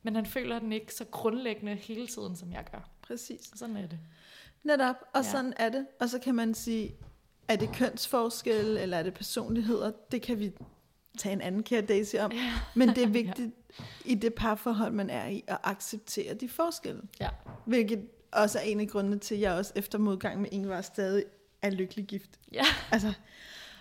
[0.02, 2.88] men han føler den ikke så grundlæggende hele tiden, som jeg gør.
[3.02, 3.50] præcis.
[3.55, 3.98] Sådan er det.
[4.62, 5.30] Netop, og Ja.
[5.30, 5.86] sådan er det.
[6.00, 6.94] Og så kan man sige,
[7.48, 9.92] er det kønsforskel, eller er det personligheder?
[10.12, 10.52] Det kan vi
[11.18, 12.32] tage en anden kære Daisy om.
[12.32, 12.52] Ja.
[12.74, 13.50] Men det er vigtigt
[14.04, 17.02] i det parforhold, man er i, at acceptere de forskelle.
[17.20, 17.28] Ja.
[17.64, 21.24] Hvilket også er en af grundene til, at jeg også efter modgang med Ingvar stadig
[21.62, 22.30] er lykkelig gift.
[22.52, 22.64] Ja.
[22.92, 23.12] Altså,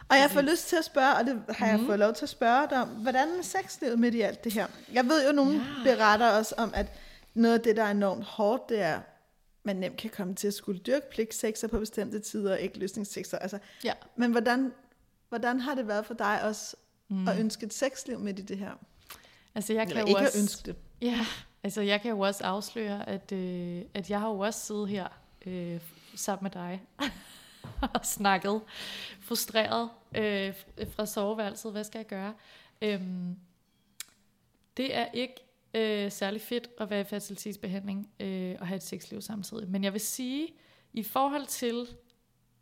[0.10, 0.52] og jeg får Præcis.
[0.52, 1.86] lyst til at spørge, og det har jeg Mhm.
[1.86, 4.68] fået lov til at spørge dig om, hvordan er sexlivet midt i alt det her?
[4.94, 5.64] Jeg ved jo, at nogen Ja.
[5.84, 6.92] beretter os om, at
[7.34, 9.00] noget af det, der er enormt hårdt, det er
[9.66, 13.38] man nemt kan komme til at skulle dyrke pligtsexer på bestemte tider, og ikke løsningssexer.
[13.38, 13.94] Altså, Ja.
[14.16, 14.72] men hvordan,
[15.30, 16.76] hvordan har det været for dig også
[17.10, 17.28] Mm.
[17.28, 18.72] at ønske et sexliv midt i det her?
[19.56, 20.40] Altså, jeg Eller kan jo ikke også...
[20.40, 20.76] ønske det.
[21.02, 21.26] Ja,
[21.64, 25.08] altså jeg kan jo også afsløre, at, øh, at jeg har jo også siddet her
[25.46, 25.82] øh,
[26.16, 26.82] sammen med dig
[27.96, 28.62] og snakket
[29.22, 30.54] frustreret øh,
[30.96, 31.72] fra soveværelset.
[31.72, 32.34] Hvad skal jeg gøre?
[32.82, 33.36] Øhm,
[34.78, 35.36] det er ikke
[35.74, 39.70] øh, særlig fedt at være i fertilitetsbehandling øh, og have et sexliv samtidig.
[39.70, 40.48] Men jeg vil sige,
[40.94, 41.88] i forhold til,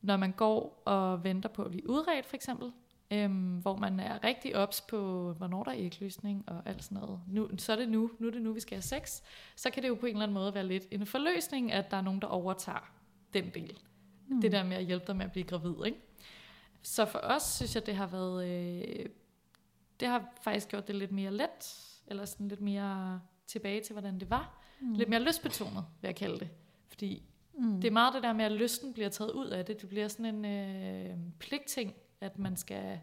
[0.02, 2.72] når man går og venter på at blive udredt for eksempel,
[3.12, 7.20] øhm, hvor man er rigtig ops på, hvornår der er ægløsning og alt sådan noget.
[7.28, 9.22] Nu, så er det nu, nu er det nu, vi skal have sex.
[9.56, 11.98] Så kan det jo på en eller anden måde være lidt en forløsning, at der
[11.98, 12.92] er nogen, der overtager
[13.34, 13.80] den del.
[14.28, 14.42] Mm.
[14.42, 15.98] Det der med at hjælpe dig med at blive gravid, ikke?
[16.82, 19.06] Så for os synes jeg, det har været, øh,
[20.00, 24.20] det har faktisk gjort det lidt mere let, eller sådan lidt mere tilbage til, hvordan
[24.20, 24.64] det var.
[24.80, 24.94] Mm.
[24.94, 26.50] Lidt mere lystbetonet, vil jeg kalde det.
[26.88, 27.82] Fordi Mm.
[27.82, 29.82] det er meget det der med, at lysten bliver taget ud af det.
[29.82, 33.00] Det bliver sådan en øh, pligtting, at man skal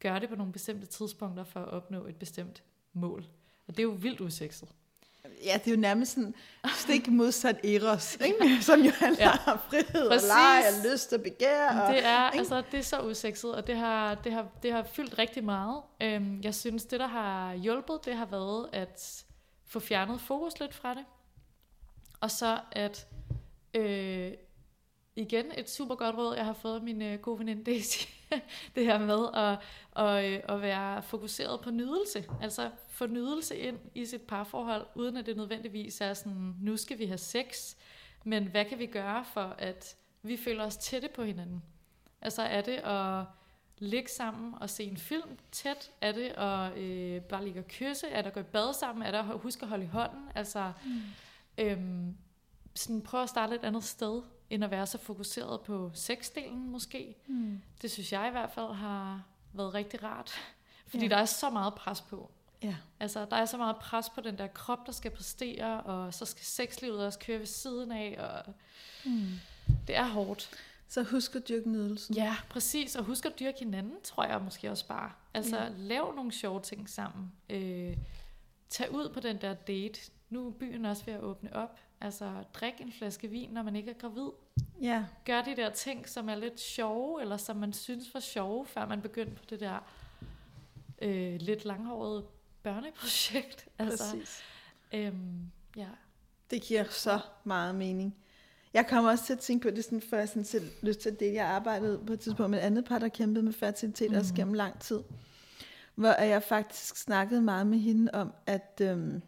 [0.00, 3.24] gøre det på nogle bestemte tidspunkter for at opnå et bestemt mål.
[3.68, 4.68] Og det er jo vildt usekset.
[5.44, 6.34] Ja, det er jo nærmest sådan
[6.76, 8.58] stik modsat Eros, ikke?
[8.62, 9.52] som jo handler Ja.
[9.52, 10.30] om frihed Præcis.
[10.30, 11.80] og leg og lyst og begær.
[11.80, 12.38] Og, Det er, ikke?
[12.38, 15.82] altså, det er så usekset, og det har, det har, det har fyldt rigtig meget.
[16.02, 19.24] Øhm, jeg synes, det der har hjulpet, det har været at
[19.66, 21.04] få fjernet fokus lidt fra det.
[22.20, 23.06] Og så at,
[23.74, 24.32] øh,
[25.16, 28.06] igen et super godt råd, jeg har fået af min øh, gode veninde Daisy,
[28.74, 29.58] det her med at,
[29.90, 32.24] og, øh, at være fokuseret på nydelse.
[32.42, 36.98] Altså få nydelse ind i sit parforhold, uden at det nødvendigvis er sådan, nu skal
[36.98, 37.74] vi have sex,
[38.24, 41.62] men hvad kan vi gøre for, at vi føler os tætte på hinanden?
[42.20, 43.24] Altså er det at
[43.78, 45.90] ligge sammen og se en film tæt?
[46.00, 48.08] Er det at øh, bare ligge og kysse?
[48.08, 49.06] Er det at gå i bad sammen?
[49.06, 50.28] Er det at huske at holde i hånden?
[50.34, 51.00] Altså mm.
[51.58, 52.16] øhm,
[52.74, 57.14] sådan prøve at starte et andet sted, end at være så fokuseret på sexdelen måske.
[57.26, 57.60] Mm.
[57.82, 59.22] Det synes jeg i hvert fald har
[59.52, 60.32] været rigtig rart.
[60.90, 61.08] Fordi Ja.
[61.08, 62.30] der er så meget pres på.
[62.62, 62.76] Ja.
[63.00, 66.24] Altså, der er så meget pres på den der krop, der skal præstere, og så
[66.24, 68.54] skal sexlivet også køre ved siden af, og
[69.04, 69.26] Mm.
[69.86, 70.50] det er hårdt.
[70.88, 72.14] Så husk at dyrke nydelsen.
[72.14, 72.96] Ja, præcis.
[72.96, 75.12] Og husk at dyrke hinanden, tror jeg måske også bare.
[75.34, 75.68] Altså, Ja.
[75.76, 77.32] lav nogle sjove ting sammen.
[77.50, 77.96] Øh,
[78.68, 80.00] tag ud på den der date.
[80.30, 81.78] Nu er byen også ved at åbne op.
[82.00, 84.28] Altså, drik en flaske vin, når man ikke er gravid.
[84.82, 85.04] ja.
[85.24, 88.86] Gør de der ting, som er lidt sjove, eller som man synes var sjove, før
[88.86, 89.78] man begyndte på det der
[91.02, 92.24] øh, lidt langhårede
[92.62, 93.68] børneprojekt.
[93.78, 94.42] Altså, Præcis.
[94.92, 95.88] øhm, ja.
[96.50, 98.16] Det giver så meget mening.
[98.74, 101.20] Jeg kommer også til at tænke på det, sådan, for jeg sådan selv lyst til
[101.20, 101.34] dele.
[101.34, 104.16] Jeg arbejdede på et tidspunkt med et andet par, der kæmpede med fertilitet mm.
[104.16, 104.36] også Mhm.
[104.36, 105.00] gennem lang tid.
[105.94, 109.22] Hvor jeg faktisk snakkede meget med hende om, at øhm,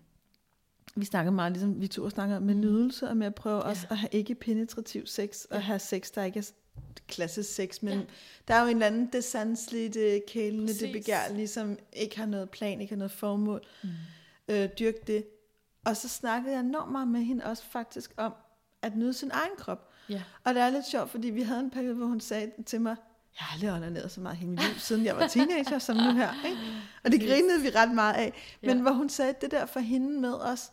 [0.96, 3.62] vi snakkede meget, ligesom vi to snakker med nydelse, og med at prøve Ja.
[3.62, 5.60] også at have ikke penetrativ sex, og Ja.
[5.62, 6.50] have sex, der ikke er
[7.08, 8.04] klassisk sex, men Ja.
[8.48, 10.92] der er jo en eller anden, det sanselige, det kælende, det Præcis.
[10.92, 13.60] begærlige, som ikke har noget plan, ikke har noget formål.
[13.82, 13.88] Mm.
[14.48, 15.24] øh, dyrke det.
[15.84, 18.32] Og så snakkede jeg enormt meget med hende også faktisk om
[18.82, 19.88] at nyde sin egen krop.
[20.08, 20.22] Ja.
[20.44, 22.96] Og det er lidt sjovt, fordi vi havde en periode, hvor hun sagde til mig,
[23.38, 26.12] jeg har aldrig onaneret så meget i mit liv, siden jeg var teenager, som nu
[26.12, 26.30] her.
[26.48, 26.58] Ikke?
[27.04, 28.32] Og det grinede vi ret meget af.
[28.62, 28.82] Men Ja.
[28.82, 30.72] hvor hun sagde det der for hende med os,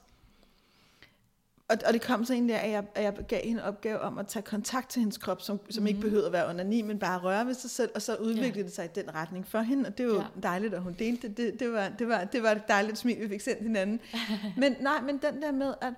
[1.70, 4.00] og, og det kom så egentlig af, at jeg, at jeg gav hende en opgave
[4.00, 5.88] om at tage kontakt til hendes krop, som, som mm.
[5.88, 8.64] ikke behøvede at være onani, men bare røre ved sig selv, og så udviklede Ja.
[8.64, 10.26] det sig i den retning for hende, og det var jo Ja.
[10.44, 11.38] dejligt, at hun delte det.
[11.38, 14.00] Det, det, var, det, var, det var et dejligt smil, vi fik sendt hinanden.
[14.58, 15.94] men nej, men den der med, at,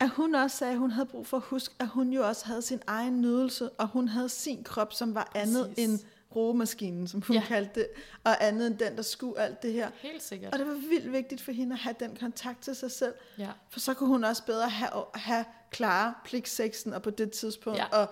[0.00, 2.46] at hun også sagde, at hun havde brug for at huske, at hun jo også
[2.46, 5.88] havde sin egen nydelse, og hun havde sin krop, som var andet Præcis.
[5.88, 5.98] end
[6.36, 7.42] rogemaskinen, som hun Ja.
[7.46, 7.88] kaldte det,
[8.24, 9.90] og andet end den, der skulle alt det her.
[10.00, 10.52] Helt sikkert.
[10.52, 13.50] Og det var vildt vigtigt for hende at have den kontakt til sig selv, Ja.
[13.70, 17.86] for så kunne hun også bedre have, have klare pligtsexen, og på det tidspunkt, Ja.
[17.86, 18.08] og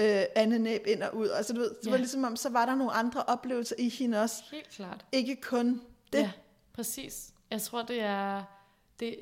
[0.00, 1.28] øh, andet næb ind og ud.
[1.28, 1.90] Altså, du ved, det Ja.
[1.90, 4.42] var ligesom om, så var der nogle andre oplevelser i hende også.
[4.52, 5.04] Helt klart.
[5.12, 5.80] Ikke kun
[6.12, 6.18] det.
[6.18, 6.30] Ja,
[6.72, 7.30] præcis.
[7.50, 8.42] Jeg tror, det er,
[9.00, 9.16] det,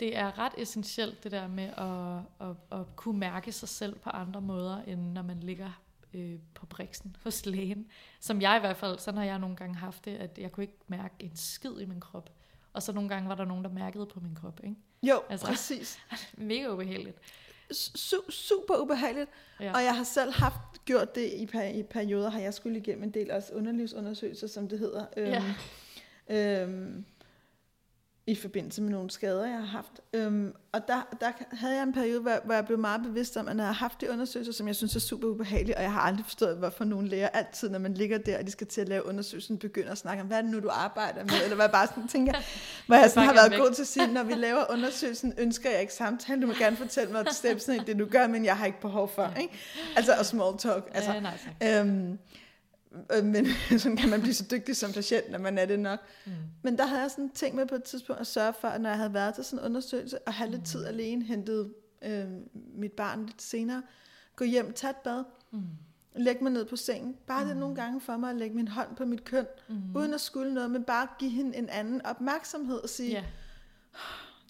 [0.00, 4.10] det er ret essentielt, det der med at, at, at kunne mærke sig selv på
[4.10, 5.70] andre måder, end når man ligger
[6.14, 7.86] øh, på briksen hos lægen.
[8.20, 10.64] Som jeg i hvert fald, sådan har jeg nogle gange haft det, at jeg kunne
[10.64, 12.30] ikke mærke en skid i min krop.
[12.72, 14.60] Og så nogle gange var der nogen, der mærkede på min krop.
[14.64, 14.76] Ikke?
[15.02, 15.46] Jo, Altså.
[15.46, 15.98] præcis.
[16.36, 17.16] Mega ubehageligt.
[17.72, 19.30] Su- super ubehageligt.
[19.60, 19.64] Ja.
[19.64, 19.72] Ja.
[19.74, 23.04] Og jeg har selv haft gjort det i, per- i perioder, har jeg skulle igennem
[23.04, 25.06] en del også underlivsundersøgelser, som det hedder.
[25.16, 25.44] Øhm,
[26.28, 27.04] øhm,
[28.28, 30.00] i forbindelse med nogle skader, jeg har haft.
[30.12, 33.48] Øhm, og der, der havde jeg en periode, hvor, hvor jeg blev meget bevidst om,
[33.48, 35.92] at når jeg har haft de undersøgelser, som jeg synes er super ubehagelige, og jeg
[35.92, 38.80] har aldrig forstået, hvorfor nogle læger altid, når man ligger der, og de skal til
[38.80, 41.34] at lave undersøgelsen, begynder at snakke om, hvad er det nu, du arbejder med?
[41.42, 42.32] Eller hvad jeg bare sådan tænker,
[42.86, 43.58] hvor jeg sådan har været væk.
[43.58, 46.42] god til at sige, når vi laver undersøgelsen, ønsker jeg ikke samtale.
[46.42, 49.08] Du må gerne fortælle mig stepsen i det, du gør, men jeg har ikke behov
[49.14, 49.32] for.
[49.40, 49.54] Ikke?
[49.96, 50.88] Altså, og small talk.
[50.94, 52.18] Altså, ja, nej, øhm, Øh,
[53.22, 53.46] men
[53.78, 56.00] sådan kan man blive så dygtig som patient, når man er det nok.
[56.26, 56.32] Mm.
[56.62, 58.90] Men der havde jeg sådan tænkt med på et tidspunkt at sørge for, at når
[58.90, 60.64] jeg havde været til sådan en undersøgelse, og have lidt mm.
[60.64, 61.72] tid alene, hentet
[62.02, 62.24] øh,
[62.54, 63.82] mit barn lidt senere,
[64.36, 65.62] gå hjem, tage et bad, mm.
[66.16, 67.16] lægge mig ned på sengen.
[67.26, 67.48] Bare mm.
[67.48, 69.96] det nogle gange for mig at lægge min hånd på mit køn, mm.
[69.96, 73.24] uden at skulle noget, men bare give hende en anden opmærksomhed og sige,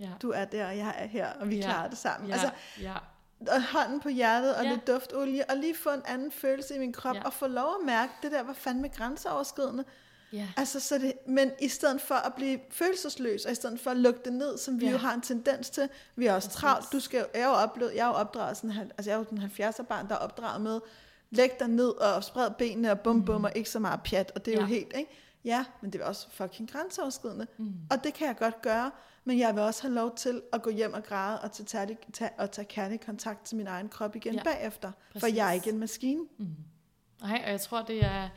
[0.02, 0.10] yeah.
[0.22, 1.64] du er der, og jeg er her, og vi yeah.
[1.64, 2.30] klarer det sammen.
[2.30, 2.42] Yeah.
[2.42, 3.00] Altså, yeah
[3.40, 4.70] og hånden på hjertet og ja.
[4.70, 7.22] lidt duftolie, og lige få en anden følelse i min krop, ja.
[7.22, 9.84] og få lov at mærke, det der var fandme grænseoverskridende.
[10.32, 10.48] Ja.
[10.56, 13.96] Altså, så det, men i stedet for at blive følelsesløs, og i stedet for at
[13.96, 14.92] lukke det ned, som vi ja.
[14.92, 17.94] jo har en tendens til, vi er også travlt, du skal, jeg er jo oplevet,
[17.94, 20.60] jeg er jo opdraget sådan, altså jeg er jo den 70'er barn, der er opdraget
[20.60, 20.80] med,
[21.30, 23.44] læg dig ned og spred benene og bum bum, mm.
[23.44, 24.60] og ikke så meget pjat, og det er ja.
[24.60, 25.10] jo helt, ikke?
[25.44, 27.74] Ja, men det er også fucking grænseoverskridende, mm.
[27.90, 28.90] og det kan jeg godt gøre,
[29.28, 31.98] men jeg vil også have lov til at gå hjem og græde og tage, tage,
[32.12, 34.92] tage, og tage kærlig kontakt til min egen krop igen ja, bagefter.
[35.12, 35.20] Præcis.
[35.20, 36.26] For jeg er ikke en maskine.
[36.38, 36.56] Mm.
[37.20, 38.28] Nej, og jeg tror, det er...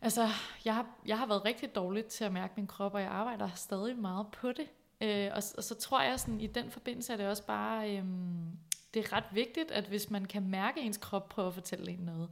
[0.00, 0.28] Altså,
[0.64, 3.50] jeg har, jeg har været rigtig dårlig til at mærke min krop, og jeg arbejder
[3.54, 4.66] stadig meget på det.
[5.00, 7.96] Øh, og, og så tror jeg, sådan, i den forbindelse er det også bare...
[7.96, 8.58] Øhm,
[8.94, 11.98] det er ret vigtigt, at hvis man kan mærke ens krop prøve at fortælle en
[11.98, 12.30] noget,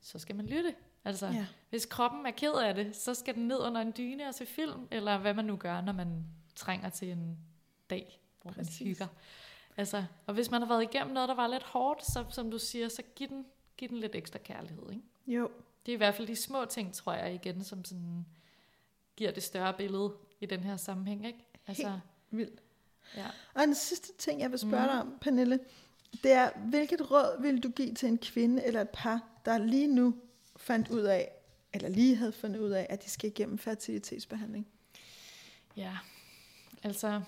[0.00, 0.74] så skal man lytte.
[1.04, 1.46] Altså, ja.
[1.70, 4.46] hvis kroppen er ked af det, så skal den ned under en dyne og se
[4.46, 6.24] film, eller hvad man nu gør, når man
[6.58, 7.38] trænger til en
[7.90, 8.80] dag, hvor Præcis.
[8.80, 9.06] man hygger.
[9.76, 12.58] Altså, og hvis man har været igennem noget, der var lidt hårdt, så som du
[12.58, 13.46] siger, så giv den,
[13.76, 14.82] giv den lidt ekstra kærlighed.
[14.90, 15.02] Ikke?
[15.26, 15.50] Jo.
[15.86, 18.26] Det er i hvert fald de små ting, tror jeg igen, som sådan
[19.16, 21.26] giver det større billede i den her sammenhæng.
[21.26, 21.38] Ikke?
[21.66, 22.00] Altså, Helt
[22.30, 22.60] vildt.
[23.16, 23.26] Ja.
[23.54, 24.88] Og den sidste ting, jeg vil spørge mm.
[24.88, 25.60] dig om, Pernille,
[26.22, 29.86] det er, hvilket råd vil du give til en kvinde eller et par, der lige
[29.86, 30.14] nu
[30.56, 31.30] fandt ud af,
[31.72, 34.66] eller lige havde fundet ud af, at de skal igennem fertilitetsbehandling?
[35.76, 35.98] Ja,
[36.82, 37.22] Altså,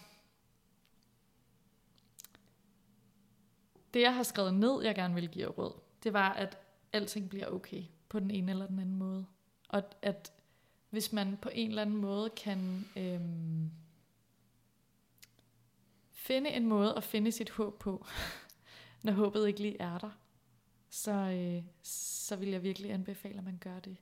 [3.95, 6.59] det jeg har skrevet ned, jeg gerne vil give råd, det var, at
[6.93, 9.27] alting bliver okay på den ene eller den anden måde.
[9.69, 10.33] Og at
[10.91, 13.71] hvis man på en eller anden måde kan øhm,
[16.13, 18.07] finde en måde at finde sit håb på,
[19.03, 20.11] når håbet ikke lige er der,
[20.91, 23.97] så, øh, så vil jeg virkelig anbefale, at man gør det.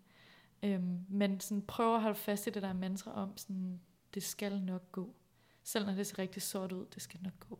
[0.62, 3.80] Øhm, men sådan, prøv at holde fast i det der mantra om, sådan,
[4.14, 5.14] det skal nok gå.
[5.68, 7.58] Selv når det ser rigtig sort ud, det skal nok gå.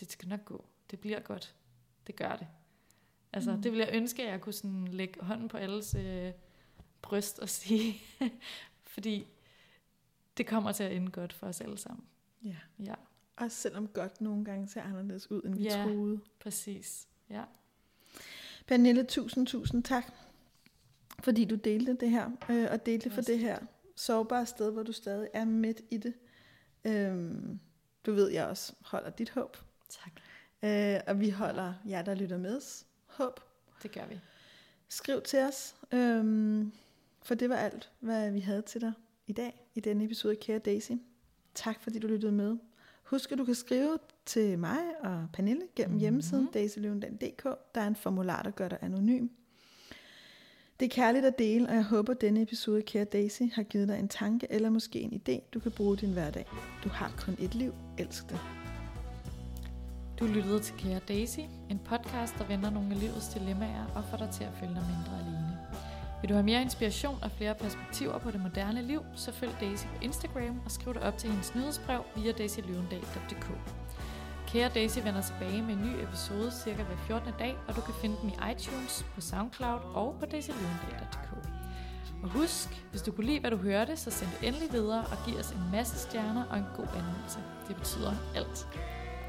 [0.00, 0.64] Det skal nok gå.
[0.90, 1.54] Det bliver godt.
[2.06, 2.46] Det gør det.
[3.32, 3.62] Altså, mm.
[3.62, 6.32] det vil jeg ønske, at jeg kunne sådan lægge hånden på alles øh,
[7.02, 8.00] bryst og sige.
[8.94, 9.26] fordi
[10.36, 12.04] det kommer til at ende godt for os alle sammen.
[12.42, 12.56] Ja.
[12.78, 12.94] ja.
[13.36, 16.20] Også selvom godt nogle gange ser anderledes ud, end vi ja, troede.
[16.38, 17.08] præcis.
[17.30, 17.44] Ja.
[18.66, 20.12] Pernille, tusind, tusind tak,
[21.18, 23.58] fordi du delte det her, øh, og delte for det her
[23.96, 26.14] sårbare sted, hvor du stadig er midt i det.
[26.84, 27.60] Øhm,
[28.06, 29.56] du ved, jeg også holder dit håb.
[29.88, 30.12] Tak.
[30.62, 32.60] Øh, og vi holder jer, der lytter med
[33.06, 33.40] håb.
[33.82, 34.20] Det gør vi.
[34.88, 36.72] Skriv til os, øhm,
[37.22, 38.92] for det var alt, hvad vi havde til dig
[39.26, 40.92] i dag, i denne episode af Kære Daisy.
[41.54, 42.56] Tak fordi du lyttede med.
[43.02, 46.00] Husk, at du kan skrive til mig og Pernille gennem mm-hmm.
[46.00, 47.44] hjemmesiden daisyløvendal.dk.
[47.74, 49.28] Der er en formular, der gør dig anonym.
[50.80, 53.62] Det er kærligt at dele, og jeg håber, at denne episode, af kære Daisy, har
[53.62, 56.46] givet dig en tanke eller måske en idé, du kan bruge i din hverdag.
[56.84, 57.74] Du har kun et liv.
[57.98, 58.40] Elsk det.
[60.20, 64.16] Du lyttede til Kære Daisy, en podcast, der vender nogle af livets dilemmaer og får
[64.16, 65.58] dig til at føle dig mindre alene.
[66.20, 69.84] Vil du have mere inspiration og flere perspektiver på det moderne liv, så følg Daisy
[69.84, 73.83] på Instagram og skriv dig op til hendes nyhedsbrev via daisyløvendal.dk.
[74.54, 77.32] Kære Daisy vender tilbage med en ny episode cirka hver 14.
[77.38, 81.30] dag, og du kan finde den i iTunes, på Soundcloud og på daisyløvendal.dk.
[82.22, 85.16] Og husk, hvis du kunne lide, hvad du hørte, så send det endelig videre og
[85.26, 87.38] giv os en masse stjerner og en god anmeldelse.
[87.68, 88.68] Det betyder alt.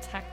[0.01, 0.25] Tak.